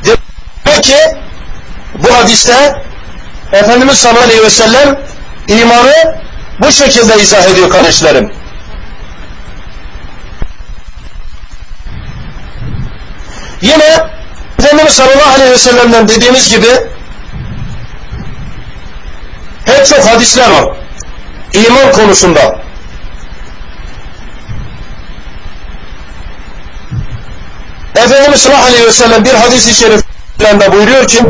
Demek 0.06 0.84
ki 0.84 0.98
bu 1.94 2.14
hadiste 2.14 2.84
Efendimiz 3.52 3.98
sallallahu 3.98 4.24
aleyhi 4.24 4.44
ve 4.44 4.50
sellem 4.50 5.02
imanı 5.48 6.22
bu 6.60 6.72
şekilde 6.72 7.22
izah 7.22 7.46
ediyor 7.46 7.70
kardeşlerim. 7.70 8.32
Yine 13.62 14.10
Efendimiz 14.60 14.94
sallallahu 14.94 15.34
aleyhi 15.36 15.52
ve 15.52 15.58
sellem'den 15.58 16.08
dediğimiz 16.08 16.50
gibi 16.50 16.70
pek 19.66 19.86
çok 19.88 20.08
hadisler 20.08 20.52
var. 20.52 20.78
İman 21.54 21.92
konusunda. 21.92 22.69
Efendimiz 28.06 28.42
sallallahu 28.42 28.66
aleyhi 28.66 28.86
ve 28.86 28.92
sellem 28.92 29.26
bir 29.26 29.34
hadis-i 29.34 29.74
şeriflerinde 29.74 30.72
buyuruyor 30.72 31.08
ki 31.08 31.24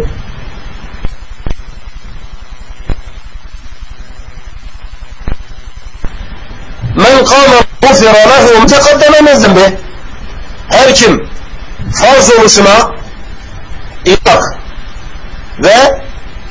Men 6.95 7.25
kâme 7.25 7.61
gufira 7.81 8.13
lehu 8.13 8.65
tekaddeme 8.65 9.21
min 9.21 9.39
zembi 9.39 9.77
Her 10.69 10.95
kim 10.95 11.29
farz 12.01 12.31
oluşuna 12.31 12.91
itak 14.05 14.43
ve 15.59 16.01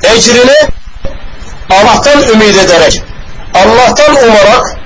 ecrini 0.02 0.56
Allah'tan 1.70 2.22
ümit 2.22 2.56
ederek 2.56 3.02
Allah'tan 3.54 4.16
umarak 4.16 4.76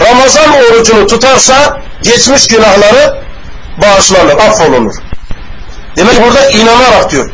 Ramazan 0.00 0.52
orucunu 0.52 1.06
tutarsa 1.06 1.80
geçmiş 2.02 2.48
günahları 2.48 3.27
bağışlanır, 3.82 4.38
affolunur. 4.38 4.94
Demek 5.96 6.24
burada 6.24 6.50
inanarak 6.50 7.10
diyor. 7.10 7.30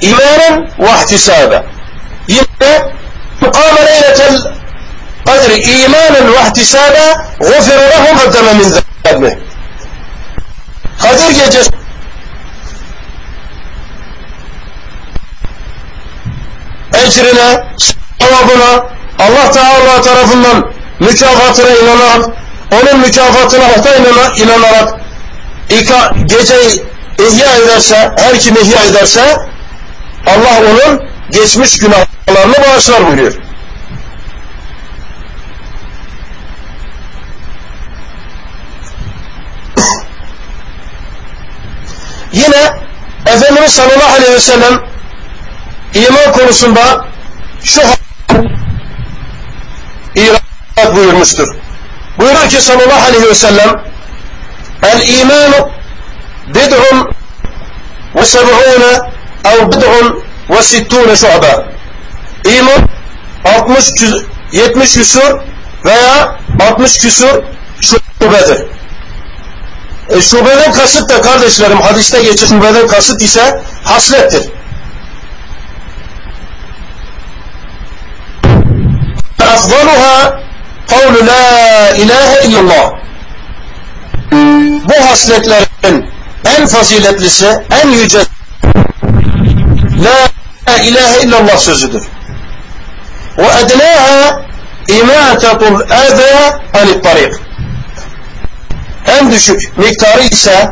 İmanen 0.00 0.70
ve 0.78 1.02
ihtisabe. 1.02 1.64
Yine 2.28 2.92
mukame 3.40 3.86
leyletel 3.86 4.42
kadri 5.26 5.54
imanen 5.54 6.32
ve 6.32 6.48
ihtisabe 6.48 7.16
gufir 7.40 7.78
lehum 7.78 8.18
haddeme 8.18 8.52
min 8.52 8.62
zembi. 8.62 9.38
Kadir 11.02 11.44
gecesi 11.44 11.70
ecrine, 16.94 17.64
sevabına 18.18 18.86
Allah 19.18 19.50
Teala 19.50 20.02
tarafından 20.02 20.72
mükafatına 21.00 21.70
inanarak 21.70 22.43
onun 22.72 23.00
mükafatına 23.00 23.64
hatta 23.64 23.96
inanarak, 24.36 25.00
ika, 25.70 26.12
geceyi 26.24 26.84
ihya 27.18 27.56
ederse, 27.56 28.14
her 28.18 28.40
kim 28.40 28.56
ihya 28.56 28.82
ederse 28.84 29.20
Allah 30.26 30.60
onun 30.60 31.02
geçmiş 31.30 31.78
günahlarını 31.78 32.56
bağışlar 32.68 33.06
buyuruyor. 33.06 33.32
Yine 42.32 42.84
Efendimiz 43.26 43.72
sallallahu 43.72 44.14
aleyhi 44.14 44.32
ve 44.32 44.40
sellem 44.40 44.80
iman 45.94 46.32
konusunda 46.32 47.06
şu 47.64 47.80
irad 50.14 50.96
buyurmuştur. 50.96 51.63
Buyuruyor 52.18 52.48
ki 52.48 52.60
sallallahu 52.60 53.06
aleyhi 53.08 53.28
ve 53.28 53.34
sellem 53.34 53.84
El 54.82 55.08
imanu 55.08 55.70
bid'un 56.48 57.10
ve 58.14 58.26
seb'une 58.26 58.98
ev 59.44 59.66
bid'un 59.66 60.24
ve 60.50 60.62
sittune 60.62 61.16
şu'ba 61.16 61.74
İman 62.44 62.88
60 63.44 63.92
70 64.52 64.94
küsur 64.94 65.38
veya 65.84 66.38
60 66.70 66.98
küsur 66.98 67.42
şubedir. 67.80 68.66
E, 70.08 70.20
şubeden 70.20 70.72
kasıt 70.72 71.08
da 71.08 71.22
kardeşlerim 71.22 71.80
hadiste 71.80 72.22
geçen 72.22 72.46
şubeden 72.46 72.86
kasıt 72.86 73.22
ise 73.22 73.62
haslettir. 73.84 74.42
Afdaluha 79.40 80.40
kavlu 80.88 81.26
la 81.26 81.90
ilahe 81.96 82.46
illallah. 82.46 82.92
Bu 84.84 85.10
hasletlerin 85.10 86.10
en 86.58 86.66
faziletlisi, 86.66 87.46
en 87.82 87.88
yüce 87.88 88.18
la 90.04 90.76
ilahe 90.82 91.22
illallah 91.22 91.58
sözüdür. 91.58 92.02
Ve 93.38 93.42
ednâha 93.42 94.42
imâtetul 94.88 95.80
âzâ 95.80 96.60
anit 96.74 97.04
tarik. 97.04 97.34
En 99.06 99.32
düşük 99.32 99.78
miktarı 99.78 100.22
ise 100.22 100.68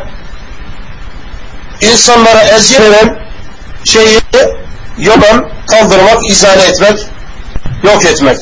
insanlara 1.81 2.43
eziyet 2.43 2.83
eden 2.83 3.19
şeyi 3.85 4.21
yoldan 4.99 5.49
kaldırmak, 5.67 6.31
izale 6.31 6.63
etmek, 6.63 6.99
yok 7.83 8.05
etmek. 8.05 8.37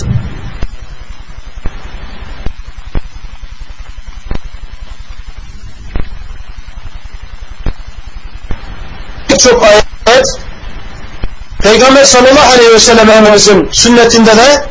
Çok 9.39 9.63
ayet 9.63 9.85
Peygamber 11.63 12.05
sallallahu 12.05 12.53
aleyhi 12.53 12.75
ve 12.75 12.81
sellem 12.81 13.11
Efendimizin 13.11 13.69
sünnetinde 13.73 14.37
de 14.37 14.65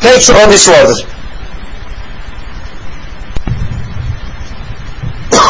pek 0.00 0.22
çok 0.22 0.36
hadis 0.36 0.68
vardır. 0.68 1.06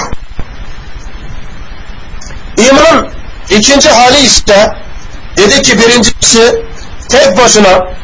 İmanın 2.57 3.09
ikinci 3.51 3.89
hali 3.89 4.19
ise 4.19 4.71
dedi 5.37 5.63
ki 5.63 5.79
birincisi 5.79 6.65
tek 7.09 7.37
başına 7.37 7.95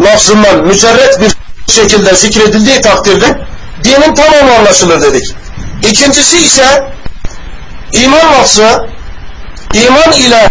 lafzından 0.00 0.66
mücerret 0.66 1.20
bir 1.20 1.32
şekilde 1.72 2.14
zikredildiği 2.14 2.80
takdirde 2.80 3.38
dinin 3.84 4.14
tamamı 4.14 4.54
anlaşılır 4.54 5.02
dedik. 5.02 5.34
İkincisi 5.82 6.38
ise 6.38 6.92
iman 7.92 8.32
lafzı 8.32 8.88
iman 9.74 10.12
ile 10.12 10.48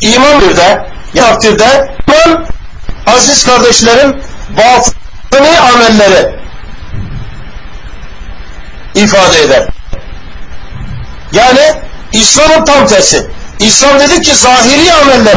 iman 0.00 0.40
bir 0.40 0.56
de 0.56 0.96
takdirde 1.36 1.96
iman 2.08 2.46
aziz 3.06 3.46
kardeşlerim 3.46 4.22
batıni 4.56 5.60
amelleri 5.60 6.36
ifade 8.94 9.42
eder. 9.42 9.68
Yani 11.32 11.72
İslam'ın 12.12 12.64
tam 12.64 12.86
tersi. 12.86 13.30
İslam 13.58 14.00
dedik 14.00 14.24
ki 14.24 14.34
zahiri 14.34 14.92
ameller 14.92 15.36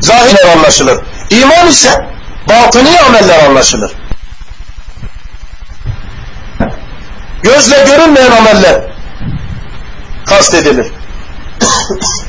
zahirler 0.00 0.56
anlaşılır. 0.56 0.98
İman 1.30 1.68
ise 1.68 1.90
batıni 2.48 3.00
ameller 3.00 3.44
anlaşılır. 3.44 3.92
Gözle 7.42 7.84
görünmeyen 7.84 8.30
ameller 8.30 8.82
kastedilir. 10.26 10.86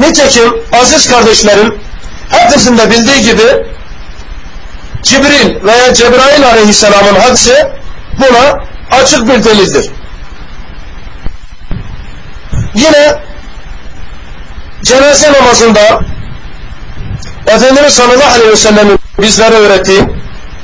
Nitekim 0.00 0.52
aziz 0.72 1.10
kardeşlerim 1.10 1.80
hepsinin 2.28 2.78
de 2.78 2.90
bildiği 2.90 3.22
gibi 3.22 3.66
Cibril 5.02 5.64
veya 5.64 5.94
Cebrail 5.94 6.46
aleyhisselamın 6.46 7.14
hadisi 7.14 7.68
buna 8.18 8.64
açık 8.90 9.28
bir 9.28 9.44
delildir. 9.44 9.90
Yine 12.74 13.22
cenaze 14.84 15.32
namazında 15.32 16.00
Efendimiz 17.47 17.93
sallallahu 17.93 18.31
aleyhi 18.33 18.51
ve 18.51 18.55
sellem'in 18.55 18.99
bizlere 19.21 19.55
öğrettiği 19.55 20.01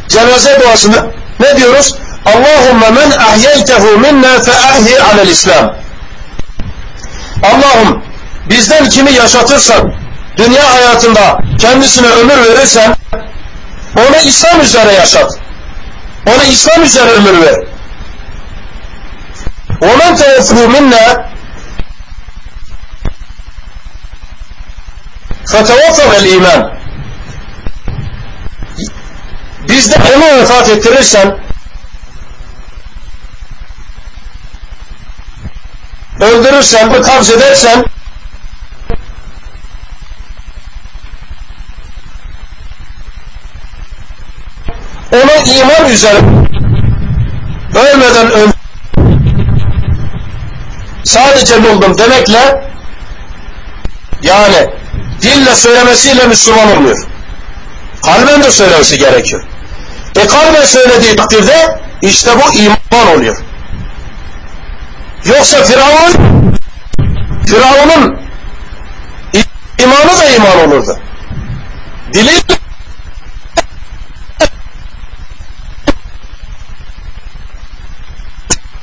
cenaze 0.09 0.59
duasını 0.61 1.11
ne 1.39 1.57
diyoruz? 1.57 1.95
Allahümme 2.25 2.89
men 2.89 3.11
ahyeytehu 3.11 3.97
minna 3.97 4.41
fe 4.41 4.51
ahyi 4.51 5.01
alel 5.01 5.27
İslam. 5.27 5.75
Allah'ım 7.43 8.03
bizden 8.49 8.89
kimi 8.89 9.13
yaşatırsan 9.13 9.93
dünya 10.37 10.73
hayatında 10.73 11.39
kendisine 11.59 12.07
ömür 12.07 12.37
verirsen 12.37 12.95
onu 13.97 14.17
İslam 14.25 14.61
üzere 14.61 14.93
yaşat. 14.93 15.31
Ona 16.27 16.43
İslam 16.43 16.83
üzere 16.83 17.11
ömür 17.11 17.41
ver. 17.41 17.55
وَمَنْ 19.81 20.17
تَوَفْهُ 20.17 20.67
مِنَّا 20.75 21.25
فَتَوَفَغَ 25.50 26.26
iman. 26.36 26.80
Bizde 29.68 29.96
onu 30.16 30.40
vefat 30.40 30.68
ettirirsen 30.68 31.38
öldürürsen, 36.20 36.90
bu 36.90 37.02
kabz 37.02 37.30
edersen 37.30 37.84
onu 45.12 45.54
iman 45.54 45.92
üzere 45.92 46.18
ölmeden 47.74 48.30
öldür 48.30 48.54
sadece 51.04 51.62
buldum 51.62 51.98
demekle 51.98 52.70
yani 54.22 54.79
dille 55.50 55.56
söylemesiyle 55.56 56.26
Müslüman 56.26 56.76
olmuyor. 56.76 57.06
Kalben 58.02 58.42
de 58.42 58.50
söylemesi 58.50 58.98
gerekiyor. 58.98 59.42
E 60.16 60.26
kalben 60.26 60.64
söylediği 60.64 61.16
takdirde 61.16 61.80
işte 62.02 62.30
bu 62.36 62.54
iman 62.54 63.16
oluyor. 63.16 63.36
Yoksa 65.24 65.64
Firavun 65.64 66.12
Firavun'un 67.46 68.20
imanı 69.78 70.18
da 70.18 70.24
iman 70.24 70.68
olurdu. 70.68 70.98
Dili 72.12 72.30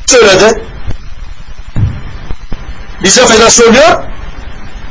söyledi. 0.05 0.63
Bize 3.03 3.25
faydası 3.25 3.69
oluyor. 3.69 4.03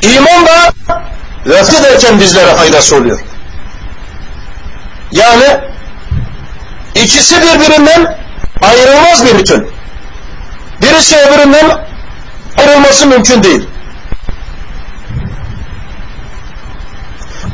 İman 0.03 0.47
da 0.47 0.73
lafz 1.47 1.75
ederken 1.75 2.21
bizlere 2.21 2.57
faydası 2.57 2.97
oluyor. 2.97 3.21
Yani 5.13 5.61
ikisi 6.95 7.37
birbirinden 7.43 8.19
ayrılmaz 8.63 9.27
bir 9.27 9.39
bütün. 9.39 9.71
Birisi 10.83 11.17
öbüründen 11.17 11.87
ayrılması 12.59 13.07
mümkün 13.07 13.43
değil. 13.43 13.69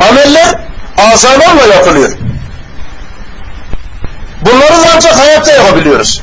Ameller 0.09 0.61
azalarla 0.99 1.75
yapılıyor. 1.75 2.17
Bunları 4.41 4.75
ancak 4.95 5.19
hayatta 5.19 5.53
yapabiliyoruz. 5.53 6.23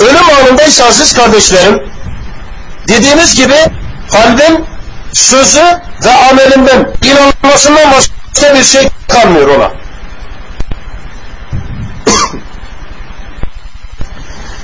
Ölüm 0.00 0.30
anındaysa 0.40 0.84
aziz 0.84 1.14
kardeşlerim, 1.14 1.82
dediğimiz 2.88 3.34
gibi 3.34 3.56
kalbin 4.10 4.64
sözü 5.12 5.85
ve 6.04 6.10
amelinden 6.30 6.92
inanmasından 7.02 7.92
başka 7.92 8.54
bir 8.54 8.64
şey 8.64 8.88
kalmıyor 9.08 9.48
ona. 9.48 9.72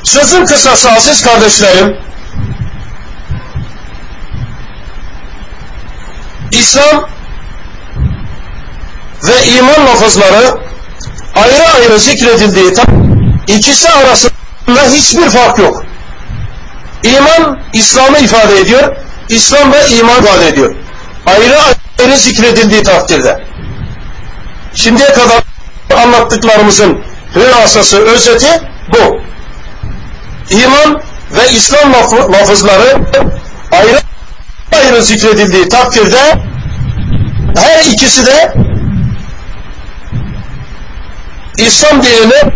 Sözün 0.04 0.46
kısası 0.46 0.90
aziz 0.90 1.24
kardeşlerim, 1.24 1.96
İslam 6.52 7.08
ve 9.24 9.46
iman 9.46 9.86
lafızları 9.86 10.56
ayrı 11.34 11.68
ayrı 11.74 11.98
zikredildiği 11.98 12.72
ikisi 13.46 13.88
arasında 13.88 14.82
hiçbir 14.92 15.30
fark 15.30 15.58
yok. 15.58 15.84
İman 17.02 17.62
İslam'ı 17.72 18.18
ifade 18.18 18.60
ediyor, 18.60 18.96
İslam 19.28 19.72
ve 19.72 19.88
iman 19.88 20.22
ifade 20.22 20.48
ediyor. 20.48 20.74
Ayrı 21.26 21.58
ayrı 22.00 22.16
zikredildiği 22.16 22.82
takdirde. 22.82 23.44
Şimdiye 24.74 25.12
kadar 25.12 25.42
anlattıklarımızın 26.02 27.04
hülasası, 27.34 27.98
özeti 28.04 28.60
bu. 28.88 29.20
İman 30.50 31.02
ve 31.30 31.50
İslam 31.50 31.92
lafızları 32.32 32.98
ayrı 33.72 33.98
ayrı 34.72 35.02
zikredildiği 35.02 35.68
takdirde 35.68 36.38
her 37.56 37.84
ikisi 37.84 38.26
de 38.26 38.54
İslam 41.58 42.02
dinini 42.02 42.52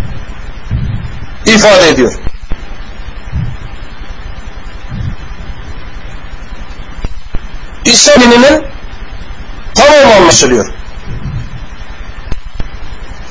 ifade 1.47 1.89
ediyor. 1.89 2.26
İslam 7.87 8.21
dininin 8.21 8.65
tamamı 9.75 10.15
anlaşılıyor. 10.15 10.67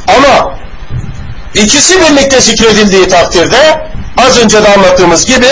Ama 0.07 0.57
ikisi 1.53 2.01
birlikte 2.01 2.41
zikredildiği 2.41 3.07
takdirde 3.07 3.91
az 4.17 4.37
önce 4.37 4.63
de 4.63 4.73
anlattığımız 4.73 5.25
gibi 5.25 5.51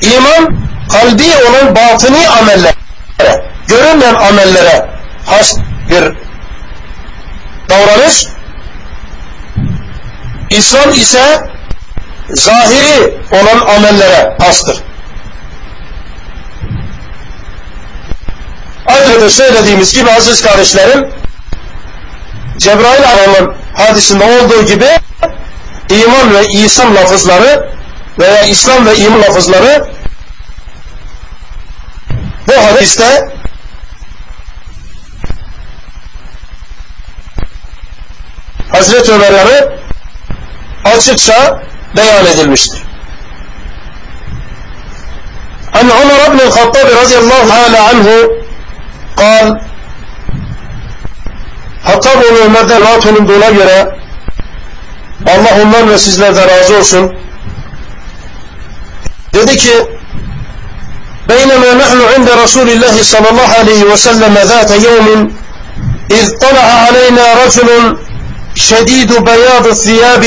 iman 0.00 0.56
kalbi 0.92 1.24
olan 1.48 1.76
batıni 1.76 2.28
amellere, 2.28 2.74
görünmeyen 3.68 4.14
amellere 4.14 4.90
has 5.26 5.56
bir 5.90 6.16
davranış. 7.68 8.26
İslam 10.50 10.90
ise 10.90 11.48
zahiri 12.28 13.18
olan 13.32 13.76
amellere 13.76 14.36
hastır. 14.40 14.89
Az 18.86 19.08
önce 19.16 19.30
söylediğimiz 19.30 19.94
gibi 19.94 20.10
aziz 20.10 20.42
kardeşlerim 20.42 21.10
Cebrail 22.58 23.04
Aleyhisselam 23.08 23.54
hadisinde 23.74 24.24
olduğu 24.24 24.66
gibi 24.66 24.88
iman 25.88 26.34
ve 26.34 26.48
İslam 26.48 26.94
lafızları 26.94 27.68
veya 28.18 28.42
İslam 28.42 28.86
ve 28.86 28.96
iman 28.96 29.22
lafızları 29.22 29.88
bu 32.48 32.52
hadiste 32.64 33.28
Hazreti 38.72 39.12
Ömer'e 39.12 39.78
açıkça 40.84 41.62
beyan 41.96 42.26
edilmiştir. 42.26 42.82
An 45.72 45.90
Ömer 45.90 46.26
ibn 46.26 46.50
Hattab 46.50 46.96
radıyallahu 46.96 47.78
anhu 47.90 48.39
قال 49.20 49.60
Hattab 51.84 52.22
oğlu 52.24 52.38
Ömer'den 52.44 52.80
rahat 52.80 53.06
olunduğuna 53.06 53.50
göre 53.50 53.98
Allah 55.26 55.62
ondan 55.62 55.90
ve 55.90 55.98
sizlerden 55.98 56.48
razı 56.48 56.76
olsun. 56.76 57.16
Dedi 59.34 59.56
ki 59.56 59.74
بينما 61.30 61.70
نحن 61.82 62.00
عند 62.12 62.28
رسول 62.44 62.68
الله 62.74 62.96
صلى 63.12 63.28
الله 63.32 63.50
عليه 63.60 63.82
وسلم 63.92 64.34
ذات 64.52 64.70
يوم 64.88 65.06
إذ 66.18 66.26
طلع 66.44 66.66
علينا 66.86 67.24
رجل 67.44 67.68
شديد 68.54 69.10
بياض 69.28 69.66
الثياب 69.66 70.24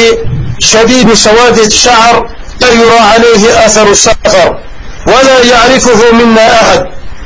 شديد 0.59 1.13
سواد 1.13 1.57
الشعر 1.59 2.15
لا 2.61 2.69
يرى 2.81 2.99
عليه 3.13 3.65
أثر 3.65 3.87
السفر 3.97 4.49
ولا 5.07 5.37
يعرفه 5.51 6.11
منا 6.19 6.45
أحد 6.61 6.81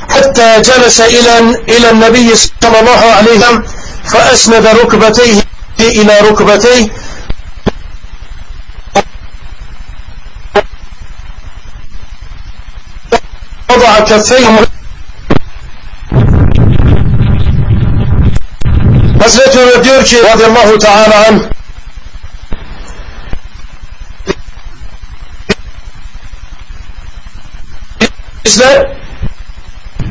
حتى 0.09 0.61
جلس 0.61 1.01
إلى 1.01 1.39
إلى 1.69 1.89
النبي 1.89 2.35
صلى 2.35 2.79
الله 2.79 3.01
عليه 3.17 3.31
وسلم 3.31 3.63
فأسند 4.03 4.67
ركبتيه 4.67 5.41
إلى 5.79 6.19
ركبتيه. 6.19 6.89
وضع 13.69 13.99
كفيه. 13.99 14.67
Ömer 19.77 19.83
diyor 19.83 20.05
ki 20.05 20.23
radıyallahu 20.23 20.79
teala 20.79 21.15
anh 21.27 21.39
bizler 28.45 28.97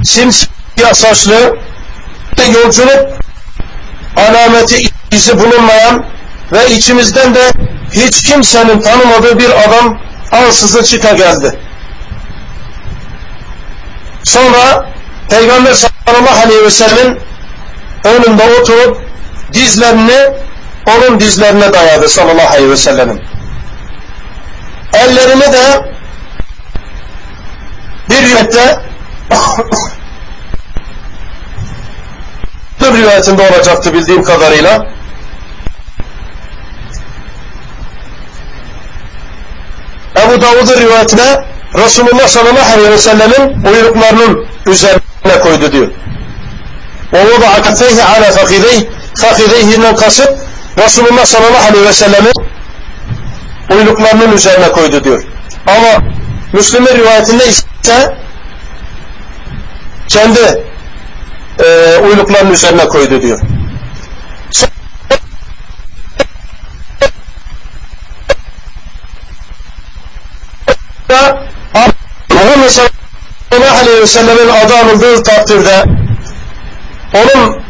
simsiyah 0.07 0.95
saçlı 0.95 1.57
ve 2.39 2.45
yolculuk 2.45 3.07
alameti 4.17 4.83
izi 5.11 5.39
bulunmayan 5.39 6.07
ve 6.53 6.71
içimizden 6.71 7.35
de 7.35 7.53
hiç 7.93 8.23
kimsenin 8.23 8.81
tanımadığı 8.81 9.39
bir 9.39 9.51
adam 9.69 9.99
ansızın 10.33 10.83
çıka 10.83 11.13
geldi. 11.13 11.59
Sonra 14.25 14.91
Peygamber 15.31 15.75
sallallahu 15.75 16.41
aleyhi 16.45 16.65
ve 16.65 16.71
sellemin 16.71 17.21
önünde 18.05 18.43
oturup 18.61 18.99
dizlerini 19.53 20.37
onun 20.87 21.21
dizlerine 21.21 21.73
dayadı 21.73 22.09
sallallahu 22.09 22.49
aleyhi 22.49 22.71
ve 22.71 22.77
sellemin. 22.77 23.23
Ellerini 24.93 25.53
de 25.53 25.93
bir 28.11 28.29
rivayette 28.29 28.87
bir 32.82 32.98
rivayetinde 32.98 33.42
olacaktı 33.42 33.94
bildiğim 33.94 34.24
kadarıyla 34.24 34.86
Ebu 40.16 40.42
Davud'un 40.42 40.82
rivayetine 40.82 41.46
Resulullah 41.76 42.28
sallallahu 42.28 42.74
aleyhi 42.74 42.92
ve 42.92 42.98
sellemin 42.98 43.66
uyruklarının 43.66 44.48
üzerine 44.66 45.40
koydu 45.44 45.72
diyor. 45.72 45.88
وَوَضَعَ 47.14 47.62
كَفَيْهِ 47.62 48.02
عَلَى 48.02 48.32
فَخِذَيْهِ 48.32 48.88
فَخِذَيْهِnden 49.16 49.96
kasıt 49.96 50.30
Resulullah 50.78 51.26
sallallahu 51.26 51.68
aleyhi 51.70 51.86
ve 51.86 51.94
sellem'in 51.94 52.34
uyluklarının 53.70 54.32
üzerine 54.32 54.72
koydu 54.72 55.04
diyor. 55.04 55.24
Ama 55.68 56.06
Müslüm'ün 56.54 56.96
rivayetinde 56.98 57.48
ise 57.48 58.16
kendi 60.09 60.65
e, 61.59 61.99
uyluklarının 61.99 62.53
üzerine 62.53 62.85
koydu 62.87 63.23
diyor. 63.23 63.41
Muhammed 72.31 72.69
sallallahu 72.69 73.79
aleyhi 73.79 74.03
ve 74.03 74.07
sellemin 74.07 74.49
adı 74.49 74.75
anıldığı 74.75 75.23
takdirde 75.23 75.85
onun 77.15 77.63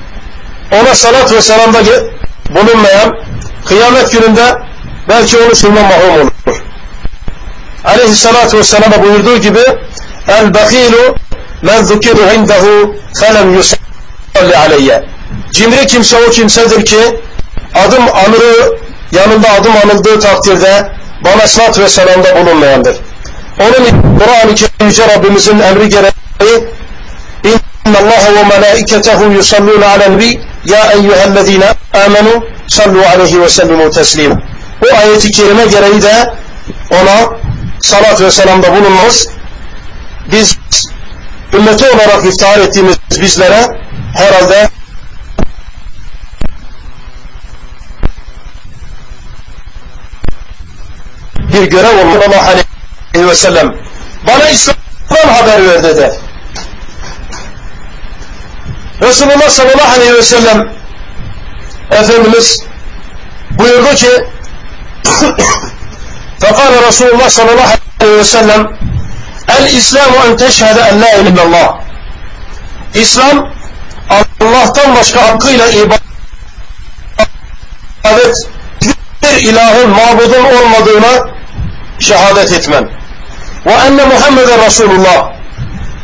ona 0.73 0.95
salat 0.95 1.33
ve 1.33 1.43
selamda 1.43 1.79
bulunmayan 2.51 3.13
kıyamet 3.69 4.13
gününde 4.13 4.55
belki 5.09 5.39
onu 5.39 5.55
sürme 5.55 5.83
mahrum 5.83 6.21
olur. 6.21 6.33
Aleyhissalatu 7.85 8.59
vesselam'a 8.59 9.03
buyurduğu 9.03 9.39
gibi 9.39 9.63
el 10.29 10.55
bakilu 10.55 11.17
men 11.63 11.85
zukiru 11.85 12.33
indehu 12.37 12.95
felem 13.21 13.55
yusalli 13.55 14.57
aleyye 14.57 15.05
cimri 15.53 15.87
kimse 15.87 16.17
o 16.29 16.31
kimsedir 16.31 16.85
ki 16.85 17.21
adım 17.75 18.03
anırı 18.03 18.79
yanında 19.13 19.51
adım 19.51 19.73
anıldığı 19.85 20.21
takdirde 20.21 20.93
bana 21.25 21.47
salat 21.47 21.79
ve 21.79 21.89
selamda 21.89 22.37
bulunmayandır. 22.37 22.97
Onun 23.61 24.19
Kur'an-ı 24.19 24.55
Kerim 24.55 24.89
Yüce 24.89 25.09
Rabbimizin 25.09 25.59
emri 25.59 25.89
gereği 25.89 26.13
İnna 27.45 27.99
Allah 27.99 28.35
ve 28.35 28.45
melaiketehu 28.45 29.33
yusalluna 29.33 29.87
alen 29.87 30.13
nebi 30.13 30.41
ya 30.65 30.93
eyyühellezine 30.93 31.75
amenu 32.07 32.45
sallu 32.69 33.03
aleyhi 33.15 33.41
ve 33.41 33.49
sellimu 33.49 33.91
teslima. 33.91 34.41
Bu 34.83 34.87
ayeti 34.97 35.31
kerime 35.31 35.67
gereği 35.67 36.03
de 36.03 36.35
ona 36.91 37.39
salat 37.81 38.21
ve 38.21 38.31
selamda 38.31 38.73
bulunmaz. 38.73 39.29
Biz 40.33 40.59
ümmeti 41.54 41.86
olarak 41.90 42.26
iftihar 42.26 42.58
ettiğimiz 42.58 42.98
bizlere 43.22 43.68
herhalde 44.16 44.70
bir 51.54 51.64
görev 51.64 52.00
olmalı 52.00 52.26
Allah 52.28 52.44
aleyhi 52.48 53.30
ve 53.32 53.36
sellem. 53.36 53.76
Bana 54.28 54.50
İslam'dan 54.50 55.34
haber 55.34 55.68
ver 55.68 55.84
dedi. 55.84 56.20
Resulullah 59.02 59.50
sallallahu 59.50 59.92
aleyhi 59.92 60.14
ve 60.14 60.24
sellem 60.24 60.70
Efendimiz 61.92 62.64
buyurdu 63.52 63.96
ki 63.96 64.10
فقال 66.42 66.74
رسول 66.88 67.10
الله 67.14 67.30
صلى 67.38 67.52
الله 67.54 67.70
عليه 68.02 68.20
وسلم 68.22 68.62
El 69.49 69.73
İslamu 69.73 70.17
en 70.27 70.37
teşhede 70.37 70.81
en 70.81 71.01
la 71.01 71.13
illallah. 71.13 71.81
İslam 72.95 73.53
Allah'tan 74.11 74.97
başka 74.97 75.23
hakkıyla 75.23 75.67
ibadet 75.67 75.97
bir 79.23 79.37
ilahın, 79.43 79.91
mabudun 79.91 80.45
olmadığına 80.45 81.29
şehadet 81.99 82.53
etmen. 82.53 82.89
Ve 83.67 83.73
enne 83.73 84.05
Muhammeden 84.05 84.67
Resulullah. 84.67 85.33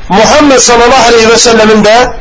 Muhammed 0.08 0.58
sallallahu 0.58 1.06
aleyhi 1.08 1.28
ve 1.28 1.38
sellemin 1.38 1.84
de 1.84 2.12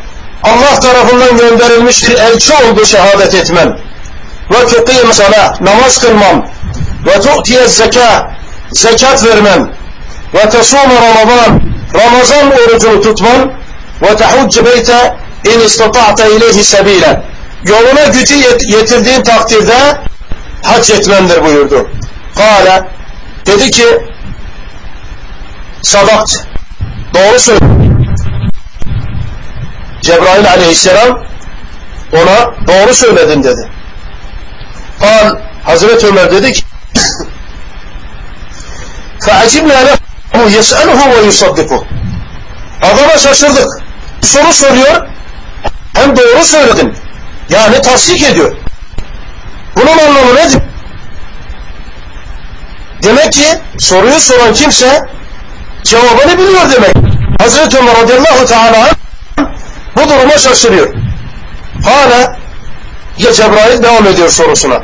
Allah 0.44 0.80
tarafından 0.80 1.38
gönderilmiş 1.38 2.10
bir 2.10 2.16
elçi 2.16 2.54
olduğu 2.54 2.86
şehadet 2.86 3.34
etmen. 3.34 3.80
Ve 4.52 4.68
tuqiyem 4.68 5.14
salah, 5.14 5.62
namaz 5.62 5.98
kılmam. 5.98 6.48
Ve 7.06 7.22
tu'tiye 7.22 7.68
zeka, 7.68 8.32
zekat 8.72 9.26
vermem 9.26 9.81
Ve 10.35 10.49
tesuma 10.49 10.95
Ramazan, 10.95 11.61
Ramazan 11.95 12.51
orucunu 12.51 13.01
tutman. 13.01 13.53
Ve 14.03 14.17
tehucce 14.17 14.65
beyte 14.65 15.17
in 15.45 15.61
istata'ta 15.61 16.27
ileyhi 16.27 16.65
sebile. 16.65 17.23
Yoluna 17.65 18.05
gücü 18.07 18.35
yetirdiğin 18.69 19.23
takdirde 19.23 19.99
hac 20.63 20.91
etmendir 20.91 21.45
buyurdu. 21.45 21.89
Kale, 22.35 22.83
dedi 23.47 23.71
ki, 23.71 23.87
sadakt, 25.83 26.33
doğru 27.15 27.39
söylüyor. 27.39 27.71
Cebrail 30.03 30.51
aleyhisselam 30.51 31.27
ona 32.13 32.67
doğru 32.67 32.95
söyledin 32.95 33.43
dedi. 33.43 33.71
Kal 35.01 35.37
Hazreti 35.65 36.07
Ömer 36.07 36.31
dedi 36.33 36.53
ki 36.53 36.63
فَعَجِبْنَا 39.27 39.79
لَهُ 39.87 39.99
Rabbuhu 40.42 40.56
yes'eluhu 40.56 41.10
ve 41.10 41.26
yusaddiku. 41.26 41.86
Adama 42.82 43.18
şaşırdık. 43.18 43.68
Soru 44.22 44.54
soruyor. 44.54 45.08
Hem 45.96 46.18
doğru 46.18 46.44
söyledin. 46.44 46.96
Yani 47.50 47.82
tasdik 47.82 48.24
ediyor. 48.24 48.56
Bunun 49.76 49.98
anlamı 49.98 50.36
nedir? 50.36 50.62
Demek 53.04 53.34
ki 53.34 53.46
soruyu 53.80 54.20
soran 54.20 54.54
kimse 54.54 55.02
cevabını 55.84 56.38
biliyor 56.38 56.72
demek. 56.72 56.96
Hazreti 57.42 57.78
Ömer 57.78 57.96
radıyallahu 57.98 58.46
teala 58.46 58.90
bu 59.96 60.10
duruma 60.10 60.38
şaşırıyor. 60.38 60.94
Hala 61.84 62.38
ya 63.18 63.34
Cebrail 63.34 63.84
devam 63.84 64.08
ediyor 64.08 64.30
sorusuna. 64.30 64.82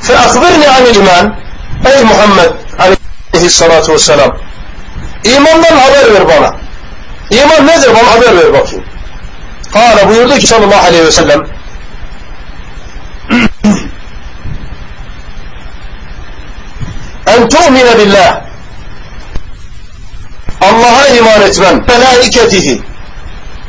Fe 0.00 0.18
akbirni 0.18 0.68
anil 0.68 0.94
iman 0.94 1.36
ey 1.96 2.04
Muhammed 2.04 2.50
aleyhissalatu 3.32 3.92
vesselam 3.92 4.43
İmandan 5.24 5.76
haber 5.76 6.14
ver 6.14 6.28
bana. 6.28 6.56
İman 7.30 7.66
nedir? 7.66 7.90
Bana 7.94 8.10
haber 8.10 8.36
ver 8.36 8.52
bakayım. 8.52 8.84
Hala 9.74 10.08
buyurdu 10.08 10.38
ki 10.38 10.46
sallallahu 10.46 10.86
aleyhi 10.86 11.04
ve 11.04 11.12
sellem 11.12 11.40
en 17.26 17.48
tu'mine 17.48 17.98
billah. 17.98 18.44
Allah'a 20.60 21.06
iman 21.06 21.42
etmen 21.42 21.84
melaiketihi. 21.88 22.82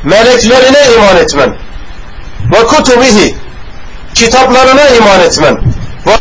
Meleklerine 0.03 0.93
iman 0.95 1.17
etmen 1.17 1.57
ve 2.53 2.65
kutubihi. 2.65 3.35
Kitaplarına 4.13 4.89
iman 4.89 5.19
etmen 5.19 5.57
ve 6.07 6.11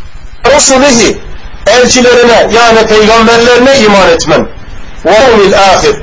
rusulihi. 0.55 1.19
Elçilerine 1.67 2.49
yani 2.55 2.87
peygamberlerine 2.87 3.79
iman 3.79 4.09
etmen 4.09 4.49
umil 5.05 5.55
ahir 5.59 5.97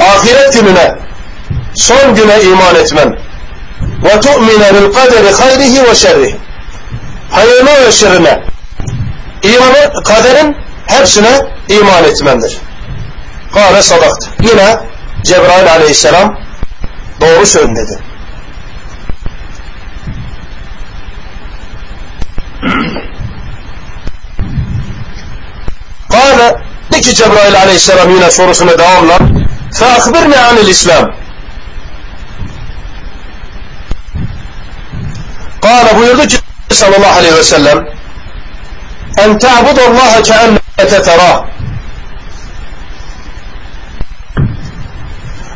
ahiret 0.00 0.52
gününe 0.52 0.94
son 1.74 2.14
güne 2.14 2.42
iman 2.42 2.74
etmen 2.74 3.16
ve 4.04 4.20
tu'mine 4.20 4.74
bil 4.74 4.92
kaderi 4.94 5.32
hayrihi 5.32 5.82
ve 5.82 5.94
şerrine 7.92 8.44
imanı 9.42 9.92
kaderin 10.04 10.56
hepsine 10.86 11.40
iman 11.68 12.04
etmendir. 12.04 12.58
Kâle 13.54 13.82
sadakt. 13.82 14.26
Yine 14.40 14.78
Cebrail 15.24 15.72
aleyhisselam 15.72 16.40
Doğru 17.20 17.46
söyle 17.46 17.76
dedi. 17.76 17.98
Kale 26.99 26.99
dedi 26.99 27.01
ki 27.01 27.15
Cebrail 27.15 27.55
aleyhisselam 27.55 28.09
yine 28.09 28.31
sorusuna 28.31 28.77
devamla 28.79 29.17
فَاَخْبِرْنِ 29.79 30.33
عَنِ 30.33 30.57
الْاِسْلَامِ 30.57 31.13
Kale 35.61 35.97
buyurdu 35.97 36.27
ki 36.27 36.37
sallallahu 36.71 37.19
aleyhi 37.19 37.35
ve 37.35 37.43
sellem 37.43 37.85
en 39.17 39.37
ta'budallaha 39.39 40.21
ke'enneke 40.23 41.01
terah 41.03 41.43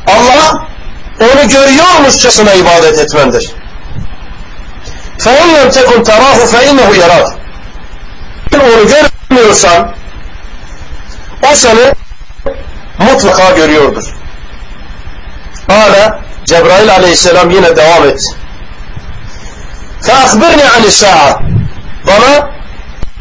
Allah 0.07 0.67
onu 1.19 1.49
görüyormuşçasına 1.49 2.53
ibadet 2.53 2.99
etmendir. 2.99 3.51
فَاِنْ 5.19 5.47
لَمْ 5.55 5.69
تَكُنْ 5.71 6.03
تَرَاهُ 6.03 6.37
فَاِنَّهُ 6.53 6.91
يَرَاهُ 6.95 7.33
Onu 8.53 8.87
görmüyorsan 8.87 9.93
o 11.51 11.55
seni 11.55 11.93
mutlaka 12.99 13.49
görüyordur. 13.55 14.03
Hala 15.67 16.19
Cebrail 16.45 16.93
aleyhisselam 16.93 17.49
yine 17.49 17.75
devam 17.75 18.09
et. 18.09 18.21
فَاَخْبِرْنِ 20.01 20.59
عَنِ 20.73 20.83
السَّاعَةِ 20.85 21.39
Bana 22.07 22.49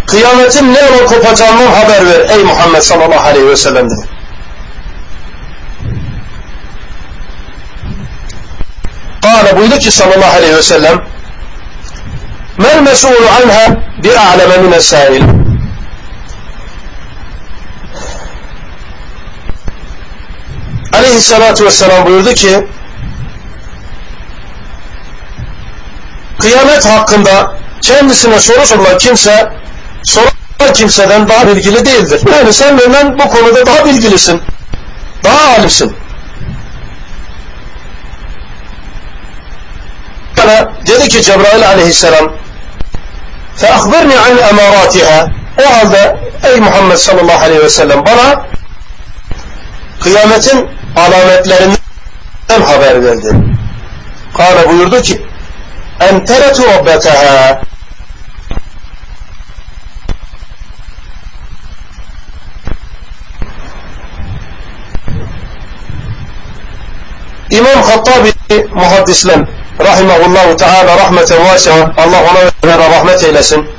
kıyametin 0.07 0.74
ne 0.74 0.88
zaman 0.88 1.07
kopacağından 1.07 1.66
haber 1.66 2.07
ver 2.07 2.30
ey 2.30 2.44
Muhammed 2.44 2.80
sallallahu 2.80 3.26
aleyhi 3.26 3.49
ve 3.49 3.57
sellem 3.57 3.90
dedi. 3.90 4.09
Kâle 9.22 9.57
buydu 9.57 9.78
ki 9.78 9.90
sallallahu 9.90 10.36
aleyhi 10.36 10.57
ve 10.57 10.62
sellem 10.62 11.05
mel 12.59 12.80
mes'ulu 12.80 13.28
anha 13.42 13.76
bi 14.03 14.18
a'leme 14.18 14.57
mine 14.57 14.80
sail. 14.80 15.41
Aleyhissalatu 21.03 21.64
vesselam 21.64 22.07
buyurdu 22.07 22.34
ki 22.34 22.66
kıyamet 26.38 26.86
hakkında 26.86 27.57
kendisine 27.82 28.40
soru 28.40 28.66
sorulan 28.66 28.99
kimse 28.99 29.53
sorulan 30.05 30.72
kimseden 30.74 31.28
daha 31.28 31.46
bilgili 31.46 31.86
değildir. 31.86 32.20
Yani 32.32 32.53
sen 32.53 32.78
benden 32.78 33.18
bu 33.18 33.28
konuda 33.28 33.66
daha 33.66 33.84
bilgilisin. 33.84 34.42
Daha 35.24 35.57
alimsin. 35.59 35.96
Bana 40.36 40.72
dedi 40.86 41.09
ki 41.09 41.22
Cebrail 41.22 41.68
aleyhisselam 41.68 42.32
فَاَخْبِرْنِ 43.61 44.11
عَنْ 44.24 44.36
اَمَارَاتِهَا 44.51 45.28
O 45.59 45.74
halde 45.74 46.16
ey 46.42 46.61
Muhammed 46.61 46.96
sallallahu 46.96 47.44
aleyhi 47.44 47.62
ve 47.62 47.68
sellem 47.68 48.07
bana 48.07 48.46
kıyametin 50.01 50.68
alametlerinden 50.95 52.61
haber 52.67 53.03
verdi. 53.03 53.35
Kale 54.37 54.69
buyurdu 54.69 55.01
ki 55.01 55.21
en 55.99 56.25
teretu 56.25 56.63
rabbeteha 56.63 57.61
İmam 67.49 67.81
Hattabi 67.81 68.31
muhaddisler 68.73 69.39
rahimahullahu 69.79 70.55
teala 70.55 70.97
rahmeten 70.97 71.45
vasi'a 71.45 71.93
Allah 71.97 72.21
ona 72.63 72.79
rahmet 72.89 73.23
eylesin. 73.23 73.69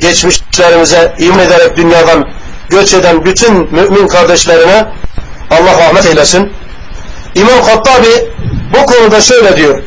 Geçmişlerimize 0.00 1.14
iman 1.18 1.38
ederek 1.38 1.76
dünyadan 1.76 2.24
göç 2.68 2.94
eden 2.94 3.24
bütün 3.24 3.74
mümin 3.74 4.08
kardeşlerine 4.08 4.86
Allah 5.52 5.78
rahmet 5.78 6.06
eylesin. 6.06 6.52
İmam 7.34 7.62
Hattabi 7.62 8.32
bu 8.72 8.86
konuda 8.86 9.20
şöyle 9.20 9.56
diyor. 9.56 9.82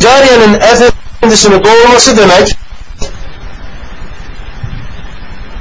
Cariyenin 0.00 0.60
efendisini 0.60 1.64
doğurması 1.64 2.16
demek 2.16 2.56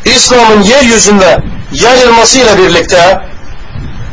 İslam'ın 0.06 0.62
yeryüzünde 0.62 1.38
yayılmasıyla 1.72 2.58
birlikte 2.58 3.20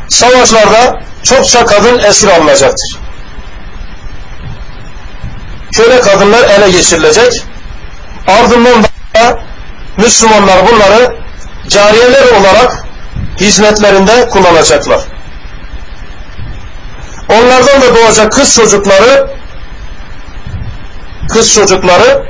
savaşlarda 0.09 1.01
çokça 1.23 1.67
kadın 1.67 1.99
esir 1.99 2.29
alınacaktır. 2.29 2.99
Köle 5.73 6.01
kadınlar 6.01 6.51
ele 6.51 6.71
geçirilecek. 6.71 7.45
Ardından 8.27 8.83
da 9.15 9.39
Müslümanlar 9.97 10.59
bunları 10.69 11.17
cariyeler 11.69 12.27
olarak 12.41 12.85
hizmetlerinde 13.41 14.29
kullanacaklar. 14.29 15.01
Onlardan 17.29 17.83
da 17.83 17.95
doğacak 17.97 18.33
kız 18.33 18.55
çocukları 18.55 19.31
kız 21.29 21.55
çocukları 21.55 22.27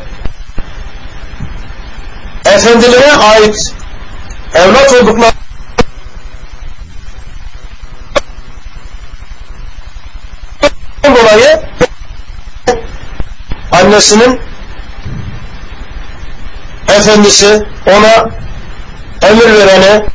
efendilerine 2.45 3.13
ait 3.13 3.57
evlat 4.55 4.93
oldukları 4.93 5.33
dolayı 11.05 11.63
annesinin 13.73 14.41
efendisi 16.89 17.67
ona 17.87 18.31
emir 19.23 19.59
verene 19.59 20.07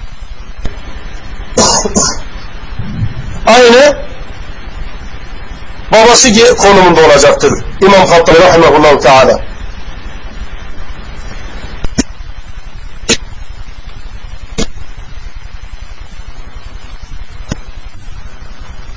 aynı 3.48 3.98
babası 5.92 6.56
konumunda 6.56 7.02
olacaktır. 7.06 7.54
İmam 7.82 8.08
Hattabi 8.08 8.40
rahimahullahu 8.40 9.00
teala. 9.00 9.40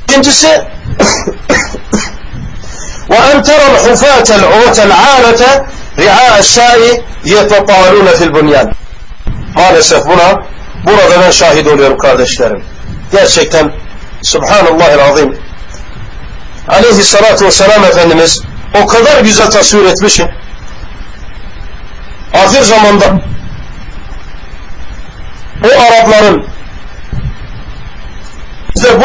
İkincisi 0.09 0.69
وأن 3.11 3.43
ترى 3.43 3.67
الحفاة 3.75 4.29
العوة 4.39 4.79
العالة 4.89 5.43
رعاء 5.99 6.39
الشاء 6.45 6.79
يتطالون 7.25 8.07
في 8.19 8.25
البنيان 8.25 8.69
maalesef 9.55 10.07
buna 10.07 10.29
burada 10.89 11.21
ben 11.21 11.31
şahit 11.31 11.67
oluyorum 11.67 11.99
kardeşlerim. 11.99 12.65
Gerçekten 13.13 13.73
Subhanallahil 14.23 15.01
azim 15.11 15.39
aleyhissalatu 16.69 17.45
vesselam 17.45 17.85
Efendimiz 17.85 18.43
o 18.83 18.87
kadar 18.87 19.21
güzel 19.21 19.51
tasvir 19.51 19.85
etmiş 19.85 20.17
ki 20.17 20.29
ahir 22.35 22.63
zamanda 22.63 23.21
bu 25.63 25.69
Arapların 25.69 26.47
işte 28.77 29.01
bu 29.01 29.05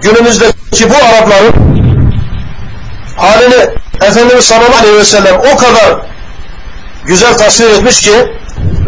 günümüzdeki 0.00 0.90
bu 0.90 0.94
Arapların 0.94 1.54
halini 3.16 3.68
Efendimiz 4.02 4.44
sallallahu 4.44 4.80
aleyhi 4.80 4.96
ve 4.96 5.04
sellem 5.04 5.34
o 5.38 5.56
kadar 5.56 6.06
güzel 7.04 7.36
tasvir 7.36 7.70
etmiş 7.70 8.00
ki 8.00 8.12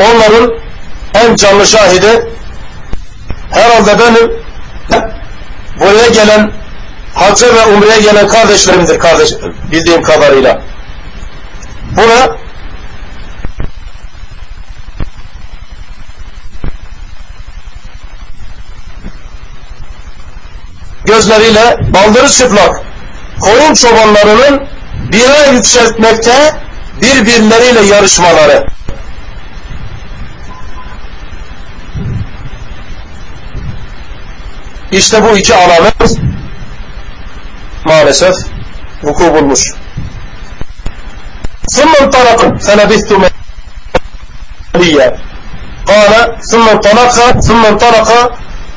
onların 0.01 0.64
en 1.15 1.37
canlı 1.37 1.67
şahidi 1.67 2.29
herhalde 3.51 3.99
benim 3.99 4.33
buraya 5.81 6.09
gelen 6.09 6.53
hacca 7.15 7.55
ve 7.55 7.67
umreye 7.67 8.01
gelen 8.01 8.29
kardeşlerimdir 8.29 8.99
kardeş, 8.99 9.31
bildiğim 9.73 10.03
kadarıyla. 10.03 10.61
Buna 11.97 12.37
gözleriyle 21.05 21.79
baldırı 21.95 22.29
çıplak 22.29 22.83
koyun 23.41 23.75
çobanlarının 23.75 24.69
bira 25.13 25.47
yükseltmekte 25.47 26.55
birbirleriyle 27.03 27.81
yarışmaları 27.81 28.67
İşte 34.94 35.24
bu 35.24 35.38
iki 35.38 35.56
alamet 35.56 36.20
maalesef 37.86 38.36
vuku 39.04 39.34
bulmuş. 39.34 39.74
ثم 41.76 41.92
انطلق 42.04 42.42
فلبثت 42.66 43.12
مليا 44.76 45.08
قال 45.92 46.14
ثم 46.52 46.66
انطلق 46.76 47.16
ثم 47.48 47.66
انطلق 47.72 48.10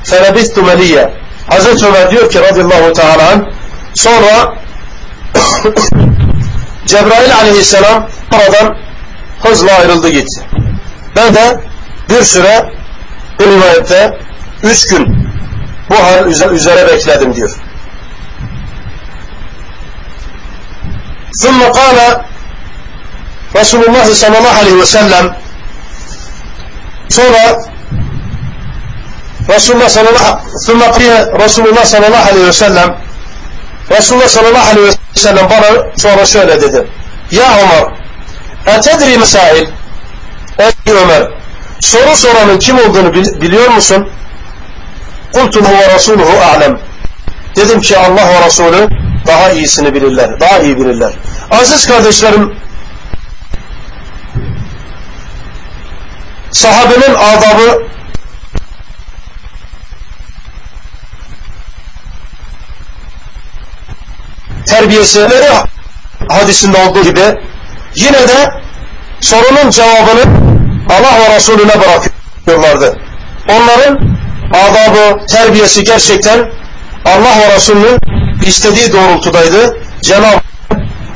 فلبثت 0.04 0.58
مليا 0.58 1.04
Hazreti 1.46 1.86
Ömer 1.86 2.10
diyor 2.10 2.30
ki 2.30 2.40
radıyallahu 2.40 2.92
teala 2.92 3.44
sonra 3.94 4.54
Cebrail 6.86 7.34
aleyhisselam 7.36 8.08
oradan 8.32 8.76
hızla 9.42 9.72
ayrıldı 9.72 10.08
gitti. 10.08 10.40
Ben 11.16 11.34
de 11.34 11.60
bir 12.08 12.22
süre 12.22 12.72
bir 13.40 13.46
rivayette 13.46 14.18
üç 14.62 14.86
gün 14.86 15.25
bu 15.96 15.96
hal 15.96 16.52
üzere 16.52 16.86
bekledim 16.86 17.34
diyor. 17.34 17.50
ثم 21.42 21.60
قال 21.62 21.98
رسول 23.60 23.82
الله 23.88 24.14
صلى 24.22 24.36
الله 24.38 24.54
عليه 24.60 24.76
وسلم 24.82 25.24
sonra 27.08 27.44
Resulullah 29.48 29.88
sallallahu 29.88 30.38
ثم 30.66 30.80
قال 30.82 31.40
Resulullah 31.44 31.84
sallallahu 31.84 32.28
aleyhi 32.30 32.46
ve 32.46 32.52
sellem 32.52 32.96
Resulullah 33.90 34.28
sallallahu 34.28 34.70
aleyhi 34.70 34.88
ve 34.88 35.20
sellem 35.20 35.50
bana 35.50 35.96
sonra 35.96 36.26
şöyle 36.26 36.60
dedi 36.60 36.86
Ya 37.30 37.58
Ömer 37.62 37.84
etedri 38.76 39.18
mesail 39.18 39.66
Ey 40.58 40.92
Ömer 41.02 41.28
soru 41.80 42.16
soranın 42.16 42.58
kim 42.58 42.78
olduğunu 42.78 43.14
biliyor 43.14 43.68
musun? 43.68 44.08
Kultum 45.33 45.65
huve 45.65 45.95
Resuluhu 45.95 46.41
a'lem 46.41 46.79
Dedim 47.55 47.81
ki 47.81 47.97
Allah 47.97 48.27
ve 48.27 48.45
Resulü 48.45 48.89
daha 49.27 49.49
iyisini 49.51 49.93
bilirler, 49.93 50.39
daha 50.39 50.59
iyi 50.59 50.77
bilirler. 50.77 51.13
Aziz 51.51 51.87
kardeşlerim, 51.87 52.55
sahabenin 56.51 57.15
adabı 57.15 57.87
terbiyesileri 64.65 65.49
hadisinde 66.29 66.77
olduğu 66.77 67.03
gibi 67.03 67.39
yine 67.95 68.27
de 68.27 68.51
sorunun 69.21 69.69
cevabını 69.69 70.23
Allah 70.89 71.19
ve 71.19 71.35
Resulüne 71.35 71.73
bırakıyorlardı. 71.81 72.99
Onların 73.49 74.17
adabı, 74.52 75.26
terbiyesi 75.26 75.84
gerçekten 75.84 76.50
Allah 77.04 77.38
ve 77.38 77.56
Resulünün 77.56 77.98
istediği 78.46 78.92
doğrultudaydı. 78.92 79.76
Cenab-ı 80.02 80.40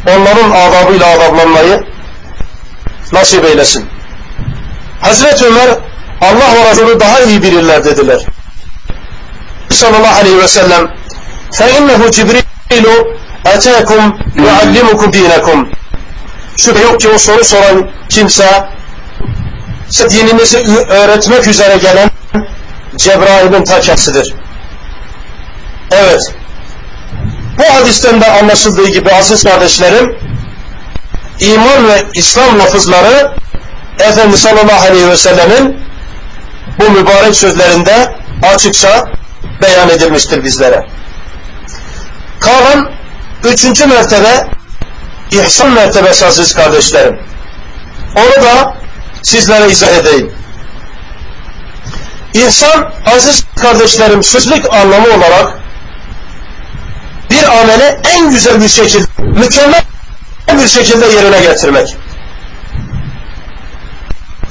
onların 0.07 0.51
adabıyla 0.51 1.07
adablanmayı 1.07 1.85
nasip 3.13 3.45
eylesin. 3.45 3.87
Hazreti 5.01 5.45
Ömer 5.45 5.69
Allah 6.21 6.55
ve 6.55 6.71
Resulü 6.71 7.01
daha 7.01 7.21
iyi 7.21 7.43
bilirler 7.43 7.85
dediler. 7.85 8.27
Sallallahu 9.71 10.21
aleyhi 10.21 10.39
ve 10.39 10.49
sellem 10.49 10.97
فَاِنَّهُ 11.53 12.11
جِبْرِيلُ 12.11 12.87
اَتَاكُمْ 13.45 14.03
يُعَلِّمُكُمْ 14.37 15.11
دِينَكُمْ 15.13 15.67
Şüphe 16.57 16.83
yok 16.83 17.01
ki 17.01 17.09
o 17.09 17.19
soru 17.19 17.45
soran 17.45 17.91
kimse 18.09 18.69
dininizi 20.11 20.59
öğretmek 20.89 21.47
üzere 21.47 21.77
gelen 21.77 22.10
Cebrail'in 22.98 23.64
ta. 23.64 23.82
Evet. 25.92 26.22
Bu 27.58 27.64
hadisten 27.74 28.22
de 28.22 28.32
anlaşıldığı 28.32 28.88
gibi 28.88 29.12
aziz 29.12 29.44
kardeşlerim 29.44 30.18
iman 31.40 31.88
ve 31.88 32.04
İslam 32.14 32.60
lafızları 32.60 33.32
Efendimiz 34.00 34.42
sallallahu 34.42 34.88
aleyhi 34.88 35.10
ve 35.10 35.18
sellemin 35.18 35.78
bu 36.80 36.90
mübarek 36.90 37.36
sözlerinde 37.36 38.16
açıkça 38.54 39.06
beyan 39.62 39.90
edilmiştir 39.90 40.44
bizlere. 40.44 40.88
Kalan 42.40 42.92
üçüncü 43.44 43.86
mertebe 43.86 44.48
ihsan 45.32 45.72
mertebesi 45.72 46.26
aziz 46.26 46.56
kardeşlerim. 46.56 47.20
Onu 48.16 48.46
da 48.46 48.74
sizlere 49.24 49.72
izah 49.72 49.88
edeyim. 49.88 50.34
İhsan 52.34 52.94
aziz 53.16 53.44
kardeşlerim 53.62 54.24
sözlük 54.24 54.74
anlamı 54.74 55.08
olarak 55.08 55.60
bir 57.32 57.60
amele 57.62 58.02
en 58.14 58.30
güzel 58.30 58.62
bir 58.62 58.70
şekilde, 58.70 59.06
mükemmel 59.20 59.84
bir 60.54 60.68
şekilde 60.68 61.06
yerine 61.06 61.40
getirmek. 61.40 61.96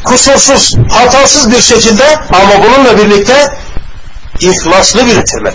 Kusursuz, 0.04 0.76
hatasız 0.90 1.50
bir 1.50 1.60
şekilde 1.60 2.16
ama 2.16 2.64
bununla 2.64 2.98
birlikte 2.98 3.56
ihlaslı 4.40 5.06
bir 5.06 5.16
bitirmek. 5.16 5.54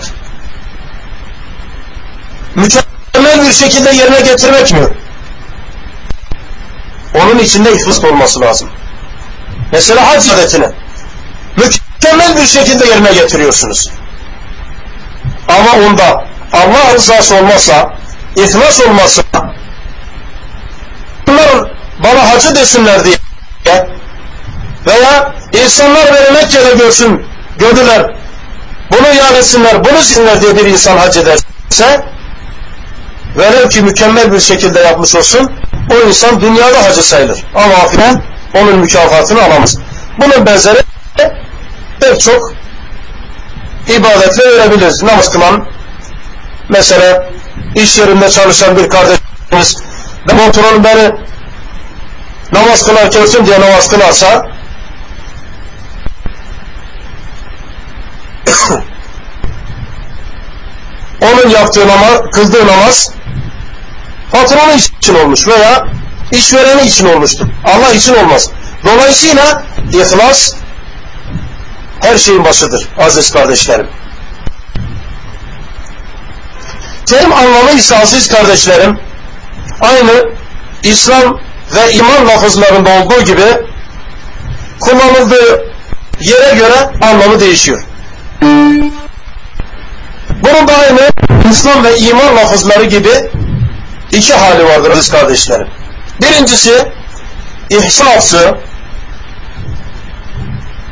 Mükemmel 2.54 3.46
bir 3.46 3.52
şekilde 3.52 3.90
yerine 3.90 4.20
getirmek 4.20 4.72
mi? 4.72 4.88
Onun 7.14 7.38
içinde 7.38 7.72
ihlas 7.72 8.04
olması 8.04 8.40
lazım. 8.40 8.68
Mesela 9.72 10.08
hac 10.08 10.30
adetini 10.30 10.66
mükemmel 11.56 11.85
bir 12.46 12.46
şekilde 12.46 12.86
yerine 12.86 13.12
getiriyorsunuz. 13.12 13.90
Ama 15.48 15.86
onda 15.86 16.24
Allah 16.52 16.94
rızası 16.94 17.36
olmasa, 17.36 17.94
ihlas 18.36 18.80
olmasa, 18.80 19.22
bunlar 21.26 21.48
bana 22.02 22.30
hacı 22.30 22.54
desinler 22.54 23.04
diye 23.04 23.16
veya 24.86 25.34
insanlar 25.64 26.14
beni 26.14 26.30
Mekke'de 26.30 26.74
görsün, 26.74 27.26
gördüler, 27.58 28.16
bunu 28.90 29.14
yad 29.14 29.34
etsinler, 29.34 29.84
bunu 29.84 30.02
sinler 30.02 30.40
diye 30.40 30.56
bir 30.56 30.64
insan 30.64 30.96
hac 30.98 31.16
ederse, 31.16 32.04
velev 33.36 33.68
ki 33.68 33.82
mükemmel 33.82 34.32
bir 34.32 34.40
şekilde 34.40 34.80
yapmış 34.80 35.14
olsun, 35.14 35.52
o 35.90 36.08
insan 36.08 36.40
dünyada 36.40 36.84
hacı 36.84 37.02
sayılır. 37.02 37.44
Ama 37.54 37.74
ahiret 37.74 38.16
onun 38.54 38.78
mükafatını 38.78 39.42
alamaz. 39.42 39.76
Bunun 40.18 40.46
benzeri 40.46 40.78
pek 42.00 42.20
çok 42.20 42.52
ibadetle 43.88 44.44
verebiliriz. 44.44 45.02
Namaz 45.02 45.32
kılan, 45.32 45.66
mesela 46.68 47.30
iş 47.74 47.98
yerinde 47.98 48.30
çalışan 48.30 48.76
bir 48.76 48.88
kardeşimiz 48.88 49.76
ben 50.28 50.38
patronum 50.38 50.84
beni 50.84 51.10
namaz 52.52 52.86
kılarken 52.86 53.22
olsun 53.22 53.46
diye 53.46 53.60
namaz 53.60 53.90
kılarsa 53.90 54.46
onun 61.20 61.50
yaptığı 61.50 61.88
namaz, 61.88 62.20
kıldığı 62.32 62.66
namaz 62.66 63.10
patronu 64.32 64.72
için 64.72 65.14
olmuş 65.14 65.48
veya 65.48 65.86
işvereni 66.32 66.82
için 66.82 67.06
olmuştur. 67.06 67.46
Allah 67.64 67.92
için 67.92 68.14
olmaz. 68.14 68.50
Dolayısıyla 68.84 69.62
ihlas 69.92 70.52
her 72.00 72.18
şeyin 72.18 72.44
başıdır 72.44 72.88
aziz 72.98 73.32
kardeşlerim. 73.32 73.88
Terim 77.06 77.32
anlamı 77.32 77.70
ise 77.70 77.98
aziz 77.98 78.28
kardeşlerim 78.28 78.98
aynı 79.80 80.30
İslam 80.82 81.40
ve 81.74 81.92
iman 81.92 82.28
lafızlarında 82.28 82.90
olduğu 82.90 83.24
gibi 83.24 83.66
kullanıldığı 84.80 85.64
yere 86.20 86.54
göre 86.54 86.90
anlamı 87.02 87.40
değişiyor. 87.40 87.82
Bunun 90.42 90.68
da 90.68 90.76
aynı 90.76 91.10
İslam 91.50 91.84
ve 91.84 91.96
iman 91.98 92.36
lafızları 92.36 92.84
gibi 92.84 93.30
iki 94.12 94.34
hali 94.34 94.64
vardır 94.64 94.90
aziz 94.90 95.10
kardeşlerim. 95.10 95.68
Birincisi 96.22 96.92
ihsası 97.70 98.54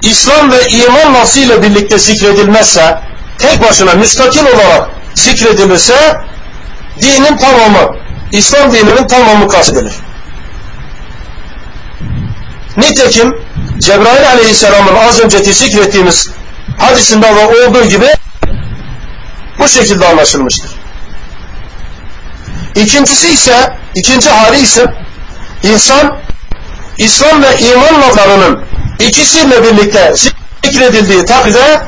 İslam 0.05 0.53
ve 0.53 0.69
iman 0.69 1.15
lafzıyla 1.15 1.63
birlikte 1.63 1.99
zikredilmezse 1.99 2.99
tek 3.39 3.63
başına 3.63 3.93
müstakil 3.93 4.47
olarak 4.47 4.89
zikredilirse 5.15 6.17
dinin 7.03 7.37
tamamı 7.37 7.97
İslam 8.33 8.73
dininin 8.73 9.07
tamamı 9.07 9.49
kastedilir. 9.49 9.93
Nitekim 12.77 13.35
Cebrail 13.79 14.29
Aleyhisselam'ın 14.29 14.97
az 14.97 15.21
önceki 15.21 15.55
zikrettiğimiz 15.55 16.31
hadisinde 16.79 17.27
olduğu 17.27 17.85
gibi 17.85 18.07
bu 19.59 19.69
şekilde 19.69 20.07
anlaşılmıştır. 20.07 20.71
İkincisi 22.75 23.29
ise, 23.29 23.77
ikinci 23.95 24.31
hali 24.31 24.59
ise 24.59 24.87
insan 25.63 26.19
İslam 26.99 27.43
ve 27.43 27.59
iman 27.59 28.03
laflarının 28.03 28.74
ikisiyle 28.99 29.63
birlikte 29.63 30.15
zikredildiği 30.65 31.25
takdirde 31.25 31.83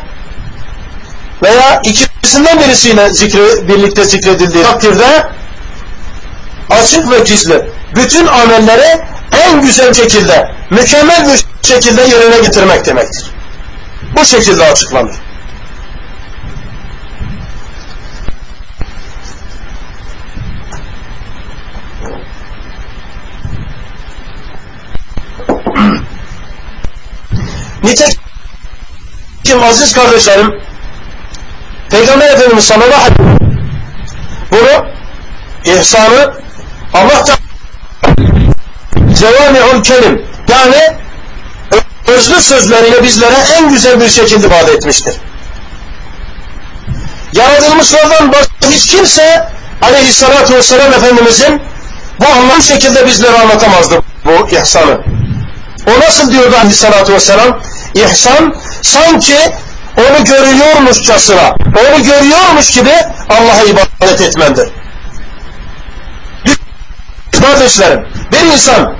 veya 1.42 1.80
ikisinden 1.84 2.60
birisiyle 2.60 3.10
zikre, 3.12 3.68
birlikte 3.68 4.04
zikredildiği 4.04 4.64
takdirde 4.64 5.26
açık 6.70 7.10
ve 7.10 7.18
gizli 7.18 7.70
bütün 7.94 8.26
amelleri 8.26 9.00
en 9.32 9.60
güzel 9.60 9.94
şekilde, 9.94 10.44
mükemmel 10.70 11.28
bir 11.32 11.68
şekilde 11.68 12.02
yerine 12.02 12.38
getirmek 12.38 12.86
demektir. 12.86 13.24
Bu 14.16 14.24
şekilde 14.24 14.64
açıklanır. 14.64 15.25
Nitekim 27.86 29.62
aziz 29.62 29.92
kardeşlerim 29.92 30.60
Peygamber 31.90 32.30
Efendimiz 32.30 32.64
sallallahu 32.64 33.00
aleyhi 33.00 33.12
ve 33.12 33.36
bunu 34.50 34.86
ihsanı 35.64 36.34
Allah 36.94 37.24
cevami'ul 39.18 39.82
kelim 39.82 40.26
yani 40.48 40.96
özlü 42.06 42.40
sözleriyle 42.40 43.02
bizlere 43.02 43.36
en 43.56 43.70
güzel 43.70 44.00
bir 44.00 44.08
şekilde 44.08 44.46
ifade 44.46 44.72
etmiştir. 44.72 45.14
Yaratılmışlardan 47.32 48.32
başka 48.32 48.70
hiç 48.70 48.86
kimse 48.86 49.48
aleyhissalatu 49.82 50.54
vesselam 50.54 50.92
Efendimizin 50.92 51.62
bu 52.20 52.26
anlam 52.26 52.62
şekilde 52.62 53.06
bizlere 53.06 53.38
anlatamazdı 53.38 54.02
bu 54.24 54.48
ihsanı. 54.50 55.00
O 55.86 56.00
nasıl 56.00 56.32
diyordu 56.32 56.56
aleyhissalatu 56.56 57.12
vesselam? 57.12 57.60
İhsan 57.96 58.54
sanki 58.82 59.38
onu 59.96 60.24
görüyormuşçasına, 60.24 61.54
onu 61.66 62.02
görüyormuş 62.02 62.70
gibi 62.70 62.92
Allah'a 63.28 63.62
ibadet 63.62 64.20
etmendir. 64.20 64.68
Kardeşlerim, 67.40 68.06
bir 68.32 68.52
insan 68.52 68.96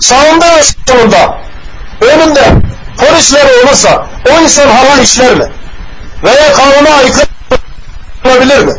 sağında 0.00 0.46
ve 0.56 0.62
solunda 0.86 1.38
önünde 2.00 2.52
polisler 2.98 3.44
olursa 3.44 4.06
o 4.30 4.40
insan 4.40 4.68
haram 4.68 5.02
işler 5.02 5.34
mi? 5.34 5.52
Veya 6.24 6.52
kanuna 6.52 6.94
aykırı 6.94 7.26
olabilir 8.24 8.58
mi? 8.58 8.72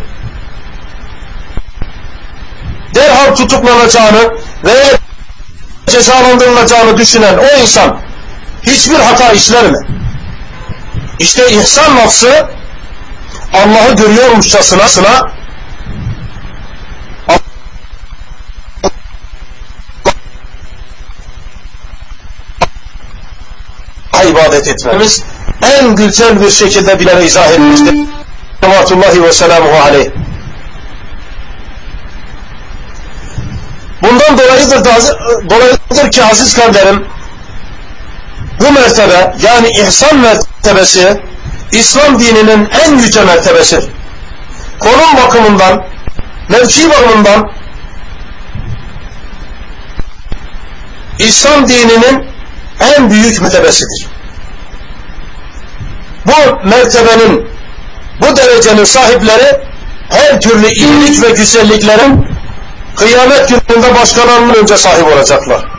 Derhal 2.95 3.35
tutuklanacağını 3.35 4.37
veya 4.63 4.97
cezalandırılacağını 5.87 6.97
düşünen 6.97 7.37
o 7.37 7.61
insan 7.61 8.05
hiçbir 8.65 8.99
hata 8.99 9.31
işler 9.31 9.71
mi? 9.71 9.87
İşte 11.19 11.49
ihsan 11.51 11.97
lafzı 11.97 12.49
Allah'ı 13.53 13.95
görüyormuşçasına 13.95 14.87
ibadet 24.35 24.67
etmemiz 24.67 25.23
en 25.61 25.95
güzel 25.95 26.41
bir 26.41 26.49
şekilde 26.49 26.99
bilene 26.99 27.25
izah 27.25 27.51
etmiştir. 27.51 27.95
Rahmetullahi 28.63 29.23
ve 29.23 29.33
selamuhu 29.33 29.81
aleyh. 29.83 30.09
Bundan 34.01 34.37
dolayıdır, 34.37 34.85
dolayıdır 35.49 36.11
ki 36.11 36.23
aziz 36.23 36.55
kardeşlerim 36.55 37.05
bu 38.59 38.71
mertebe 38.71 39.35
yani 39.43 39.67
ihsan 39.69 40.17
mertebesi 40.17 41.21
İslam 41.71 42.19
dininin 42.19 42.69
en 42.85 42.97
yüce 42.97 43.23
mertebesidir. 43.23 43.89
Konum 44.79 45.17
bakımından, 45.17 45.85
mevki 46.49 46.89
bakımından 46.89 47.51
İslam 51.19 51.69
dininin 51.69 52.29
en 52.79 53.09
büyük 53.09 53.41
mertebesidir. 53.41 54.07
Bu 56.25 56.69
mertebenin, 56.69 57.47
bu 58.21 58.35
derecenin 58.35 58.83
sahipleri 58.83 59.59
her 60.09 60.41
türlü 60.41 60.67
iyilik 60.67 61.23
ve 61.23 61.29
güzelliklerin 61.29 62.27
kıyamet 62.95 63.49
gününde 63.49 63.95
başkalarının 63.95 64.53
önce 64.53 64.77
sahip 64.77 65.07
olacaklar. 65.07 65.74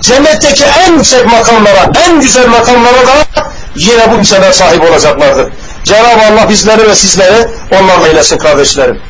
Cennetteki 0.00 0.64
en 0.64 0.92
yüksek 0.92 1.26
makamlara, 1.26 1.90
en 2.06 2.20
güzel 2.20 2.48
makamlara 2.48 3.06
da 3.06 3.42
yine 3.74 4.12
bu 4.12 4.16
kimseler 4.16 4.52
sahip 4.52 4.82
olacaklardır. 4.82 5.52
Cenab-ı 5.84 6.26
Allah 6.32 6.48
bizleri 6.48 6.88
ve 6.88 6.94
sizleri 6.94 7.48
onlarla 7.70 8.08
eylesin 8.08 8.38
kardeşlerim. 8.38 9.00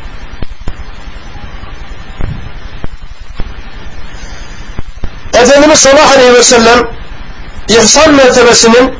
Efendimiz 5.34 5.78
sallallahu 5.78 6.14
aleyhi 6.14 6.34
ve 6.34 6.42
sellem 6.42 6.78
ihsan 7.68 8.14
mertebesinin 8.14 8.94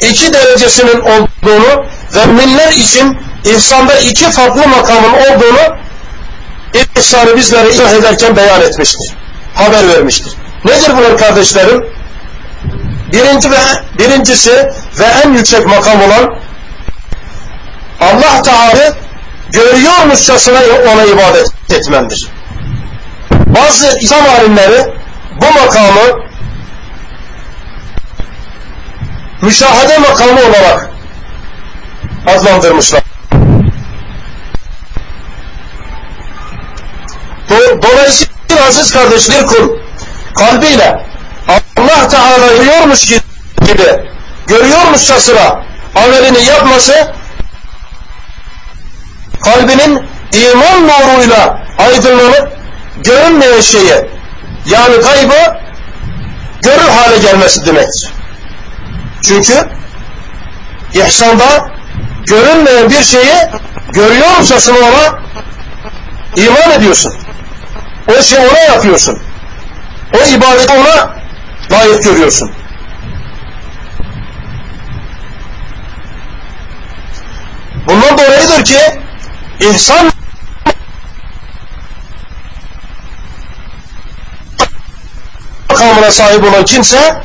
iki 0.00 0.32
derecesinin 0.32 1.00
olduğunu 1.00 1.86
ve 2.14 2.26
müminler 2.26 2.72
için 2.72 3.18
ihsanda 3.44 3.98
iki 3.98 4.30
farklı 4.30 4.68
makamın 4.68 5.12
olduğunu 5.12 5.76
ihsanı 6.96 7.36
bizlere 7.36 7.70
izah 7.70 7.92
ederken 7.92 8.36
beyan 8.36 8.60
etmiştir. 8.60 9.14
Haber 9.54 9.88
vermiştir. 9.88 10.32
Nedir 10.66 10.96
bunlar 10.96 11.18
kardeşlerim? 11.18 11.86
Birinci 13.12 13.50
ve 13.50 13.56
birincisi 13.98 14.70
ve 14.98 15.04
en 15.24 15.32
yüksek 15.32 15.66
makam 15.66 16.02
olan 16.02 16.38
Allah 18.00 18.42
Teala 18.42 18.92
görüyormuşçasına 19.52 20.58
ona 20.92 21.04
ibadet 21.04 21.46
etmendir. 21.70 22.28
Bazı 23.30 23.98
İslam 24.00 24.26
alimleri 24.26 24.94
bu 25.40 25.60
makamı 25.60 26.26
müşahede 29.42 29.98
makamı 29.98 30.40
olarak 30.40 30.90
adlandırmışlar. 32.26 33.02
Dolayısıyla 37.82 38.66
aziz 38.68 38.92
kardeşler 38.92 39.46
kul 39.46 39.85
kalbiyle 40.36 41.06
Allah 41.48 42.08
Teala 42.08 42.46
görüyormuş 42.56 43.06
gibi 43.66 44.10
görüyormuşçasına 44.46 45.62
amelini 45.94 46.44
yapması 46.44 47.12
kalbinin 49.44 50.06
iman 50.32 50.88
nuruyla 50.88 51.58
aydınlanıp 51.78 52.52
görünmeyen 53.04 53.60
şeyi 53.60 53.94
yani 54.66 55.00
kaybı 55.00 55.56
görür 56.62 56.88
hale 56.88 57.18
gelmesi 57.18 57.66
demektir. 57.66 58.12
Çünkü 59.22 59.68
ihsanda 60.94 61.70
görünmeyen 62.26 62.90
bir 62.90 63.02
şeyi 63.04 63.34
görüyormuşçasına 63.92 64.76
ona 64.78 65.18
iman 66.36 66.70
ediyorsun. 66.70 67.14
O 68.18 68.22
şeyi 68.22 68.40
ona 68.40 68.58
yapıyorsun. 68.58 69.18
O 70.16 70.28
ibadeti 70.28 70.72
ona 70.72 71.16
layık 71.70 72.04
görüyorsun. 72.04 72.50
Bundan 77.86 78.18
dolayıdır 78.18 78.64
ki 78.64 78.78
insan 79.60 80.12
makamına 85.70 86.10
sahip 86.10 86.44
olan 86.44 86.64
kimse 86.64 87.22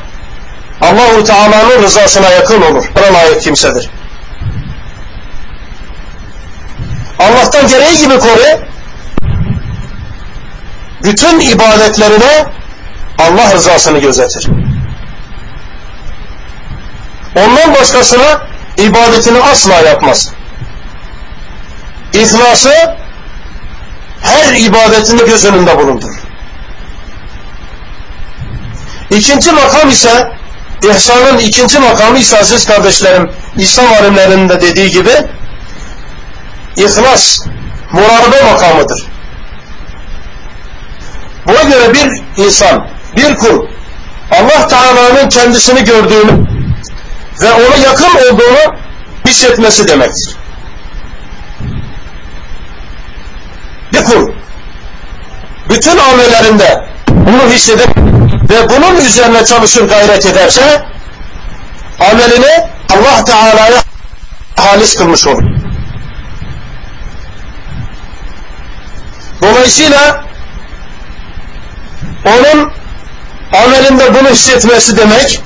Allahu 0.82 1.24
Teala'nın 1.24 1.84
rızasına 1.84 2.30
yakın 2.30 2.62
olur. 2.62 2.86
Buna 2.96 3.14
layık 3.14 3.42
kimsedir. 3.42 3.90
Allah'tan 7.20 7.68
gereği 7.68 7.98
gibi 7.98 8.20
koru. 8.20 8.62
Bütün 11.04 11.40
ibadetlerine 11.40 12.46
Allah 13.22 13.54
rızasını 13.54 14.00
gözetir. 14.00 14.48
Ondan 17.36 17.74
başkasına 17.74 18.48
ibadetini 18.78 19.42
asla 19.42 19.74
yapmaz. 19.74 20.30
İhlası 22.14 22.96
her 24.22 24.54
ibadetini 24.54 25.26
göz 25.26 25.46
önünde 25.46 25.78
bulundur. 25.78 26.12
İkinci 29.10 29.52
makam 29.52 29.90
ise 29.90 30.32
İhsanın 30.84 31.38
ikinci 31.38 31.80
makamı 31.80 32.20
ise 32.20 32.40
aziz 32.40 32.66
kardeşlerim 32.66 33.32
İslam 33.58 33.94
alimlerinin 33.94 34.50
de 34.50 34.62
dediği 34.62 34.92
gibi 34.92 35.12
ihlas, 36.76 37.40
murabe 37.92 38.52
makamıdır. 38.52 39.08
Buna 41.48 41.64
göre 41.64 41.94
bir 41.94 42.24
insan, 42.44 42.88
bir 43.16 43.36
kul 43.36 43.68
Allah 44.32 44.68
Teala'nın 44.68 45.30
kendisini 45.30 45.84
gördüğünü 45.84 46.48
ve 47.42 47.52
ona 47.52 47.76
yakın 47.76 48.16
olduğunu 48.16 48.76
hissetmesi 49.28 49.88
demektir. 49.88 50.36
Bir 53.94 54.04
kul 54.04 54.32
bütün 55.70 55.98
amellerinde 55.98 56.86
bunu 57.08 57.50
hissedip 57.50 57.98
ve 58.50 58.70
bunun 58.70 58.96
üzerine 58.96 59.46
çalışır 59.46 59.90
gayret 59.90 60.26
ederse 60.26 60.86
amelini 62.12 62.70
Allah 62.90 63.24
Teala'ya 63.24 63.84
halis 64.56 64.96
kılmış 64.98 65.28
olur. 65.28 65.44
Dolayısıyla 69.42 70.26
onun 72.26 72.72
amelinde 73.54 74.14
bunu 74.14 74.30
hissetmesi 74.30 74.98
demek 74.98 75.42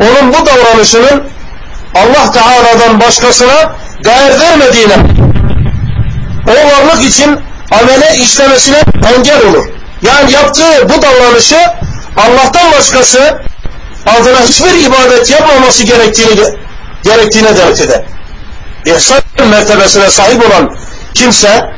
onun 0.00 0.32
bu 0.32 0.46
davranışının 0.46 1.24
Allah 1.94 2.32
Teala'dan 2.32 3.00
başkasına 3.00 3.76
değer 4.04 4.40
vermediğine 4.40 4.96
o 6.46 6.50
varlık 6.50 7.04
için 7.04 7.40
amele 7.70 8.16
işlemesine 8.16 8.82
engel 9.16 9.46
olur. 9.46 9.66
Yani 10.02 10.32
yaptığı 10.32 10.88
bu 10.88 11.02
davranışı 11.02 11.56
Allah'tan 12.16 12.72
başkası 12.72 13.38
adına 14.06 14.40
hiçbir 14.40 14.74
ibadet 14.74 15.30
yapmaması 15.30 15.84
gerektiğini 15.84 16.40
gerektiğine 17.04 17.56
davet 17.56 17.80
eder. 17.80 18.02
İhsan 18.86 19.20
mertebesine 19.50 20.10
sahip 20.10 20.50
olan 20.50 20.76
kimse 21.14 21.70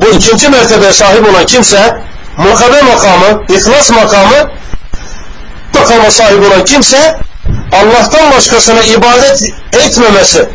bu 0.00 0.08
ikinci 0.08 0.48
mertebeye 0.48 0.92
sahip 0.92 1.28
olan 1.28 1.46
kimse 1.46 2.00
mukabe 2.36 2.82
makamı, 2.82 3.42
ihlas 3.48 3.90
makamı 3.90 4.50
makama 5.74 6.10
sahip 6.10 6.38
olan 6.38 6.64
kimse 6.64 7.16
Allah'tan 7.72 8.32
başkasına 8.32 8.82
ibadet 8.82 9.42
etmemesi 9.72 10.48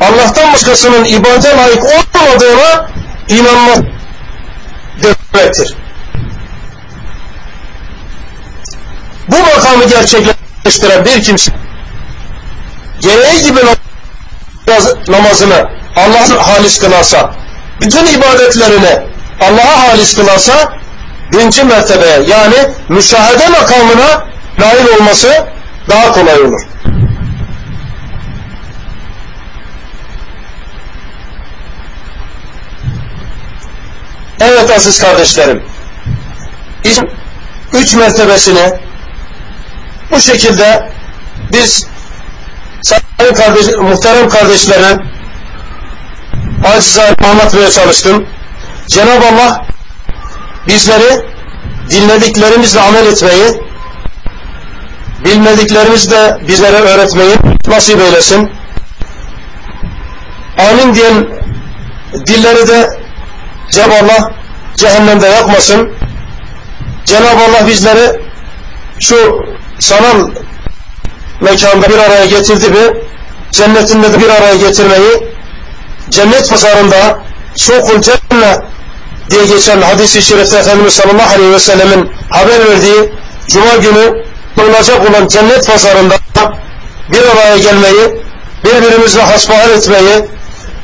Allah'tan 0.00 0.52
başkasının 0.52 1.04
ibadete 1.04 1.56
layık 1.56 1.84
olmadığına 1.84 2.88
inanmak 3.28 3.84
demektir. 5.02 5.76
bu 9.28 9.36
makamı 9.36 9.84
gerçekleştiren 9.84 11.04
bir 11.04 11.22
kimse 11.22 11.52
gereği 13.00 13.42
gibi 13.42 13.60
namazını 15.08 15.68
Allah'a 15.96 16.46
halis 16.46 16.78
kılarsa 16.78 17.34
bütün 17.80 18.06
ibadetlerini 18.06 19.00
Allah'a 19.40 19.88
halis 19.88 20.16
kılarsa 20.16 20.72
birinci 21.32 21.64
mertebeye 21.64 22.22
yani 22.26 22.56
müşahede 22.88 23.48
makamına 23.48 24.28
nail 24.58 25.00
olması 25.00 25.46
daha 25.88 26.12
kolay 26.12 26.40
olur. 26.40 26.60
Evet 34.40 34.70
aziz 34.70 35.00
kardeşlerim. 35.00 35.62
Üç 37.72 37.94
mertebesini 37.94 38.72
bu 40.10 40.20
şekilde 40.20 40.92
biz 41.52 41.86
sayın 42.82 43.34
kardeş, 43.34 43.66
muhterem 43.66 44.28
kardeşlere 44.28 44.98
acizane 46.74 47.14
anlatmaya 47.30 47.70
çalıştım. 47.70 48.26
Cenab-ı 48.88 49.26
Allah 49.26 49.66
bizleri 50.66 51.26
dinlediklerimizle 51.90 52.80
amel 52.80 53.06
etmeyi, 53.06 53.67
bilmediklerimizle 55.24 56.38
bizlere 56.48 56.76
öğretmeyi 56.76 57.36
nasip 57.68 58.00
eylesin. 58.00 58.50
Amin 60.58 60.94
diyen 60.94 61.26
dilleri 62.26 62.68
de 62.68 62.98
Cenab-ı 63.70 63.94
Allah 63.94 64.32
cehennemde 64.76 65.26
yakmasın. 65.26 65.92
Cenab-ı 67.04 67.44
Allah 67.44 67.66
bizleri 67.66 68.20
şu 69.00 69.44
sanal 69.78 70.30
mekanda 71.40 71.88
bir 71.88 71.98
araya 71.98 72.26
getirdi 72.26 72.68
mi 72.68 72.92
cennetinde 73.52 74.12
de 74.12 74.20
bir 74.20 74.28
araya 74.28 74.54
getirmeyi 74.54 75.28
cennet 76.10 76.50
pazarında 76.50 77.18
sokul 77.54 78.00
cennet 78.00 78.62
diye 79.30 79.46
geçen 79.46 79.82
hadis-i 79.82 80.22
şerifte 80.22 80.58
Efendimiz 80.58 80.94
sallallahu 80.94 81.34
aleyhi 81.34 81.52
ve 81.52 81.58
sellemin 81.58 82.12
haber 82.30 82.70
verdiği 82.70 83.12
cuma 83.48 83.76
günü 83.76 84.24
bulunacak 84.57 85.09
olan 85.09 85.27
cennet 85.27 85.67
pazarında 85.67 86.15
bir 87.11 87.21
araya 87.25 87.57
gelmeyi, 87.57 88.23
birbirimizle 88.65 89.21
hasbihal 89.21 89.69
etmeyi, 89.69 90.25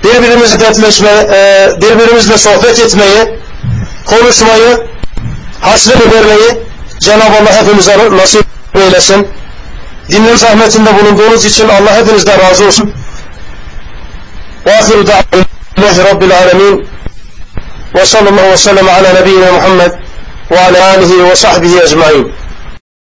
birbirimizle 0.03 0.59
dertleşmeyi, 0.59 1.17
e, 1.17 1.69
birbirimizle 1.81 2.37
sohbet 2.37 2.79
etmeyi, 2.79 3.39
konuşmayı, 4.05 4.87
hasret 5.61 6.13
vermeyi 6.13 6.69
Cenab-ı 6.99 7.37
Allah 7.41 7.61
hepimize 7.61 7.97
nasip 8.17 8.45
eylesin. 8.75 9.27
Dinlerin 10.09 10.35
zahmetinde 10.35 10.89
bulunduğunuz 10.99 11.45
için 11.45 11.69
Allah 11.69 11.95
hepinizden 11.95 12.41
razı 12.49 12.65
olsun. 12.65 12.93
وآخر 14.65 14.99
دعوة 15.11 16.11
رب 16.11 16.21
العالمين 16.29 16.75
وصلى 17.95 18.29
الله 18.31 18.47
وسلم 18.53 18.87
على 18.95 19.09
نبينا 19.19 19.51
محمد 19.57 19.91
وعلى 20.53 20.79
آله 20.93 21.11
وصحبه 21.31 21.73
أجمعين 21.85 22.25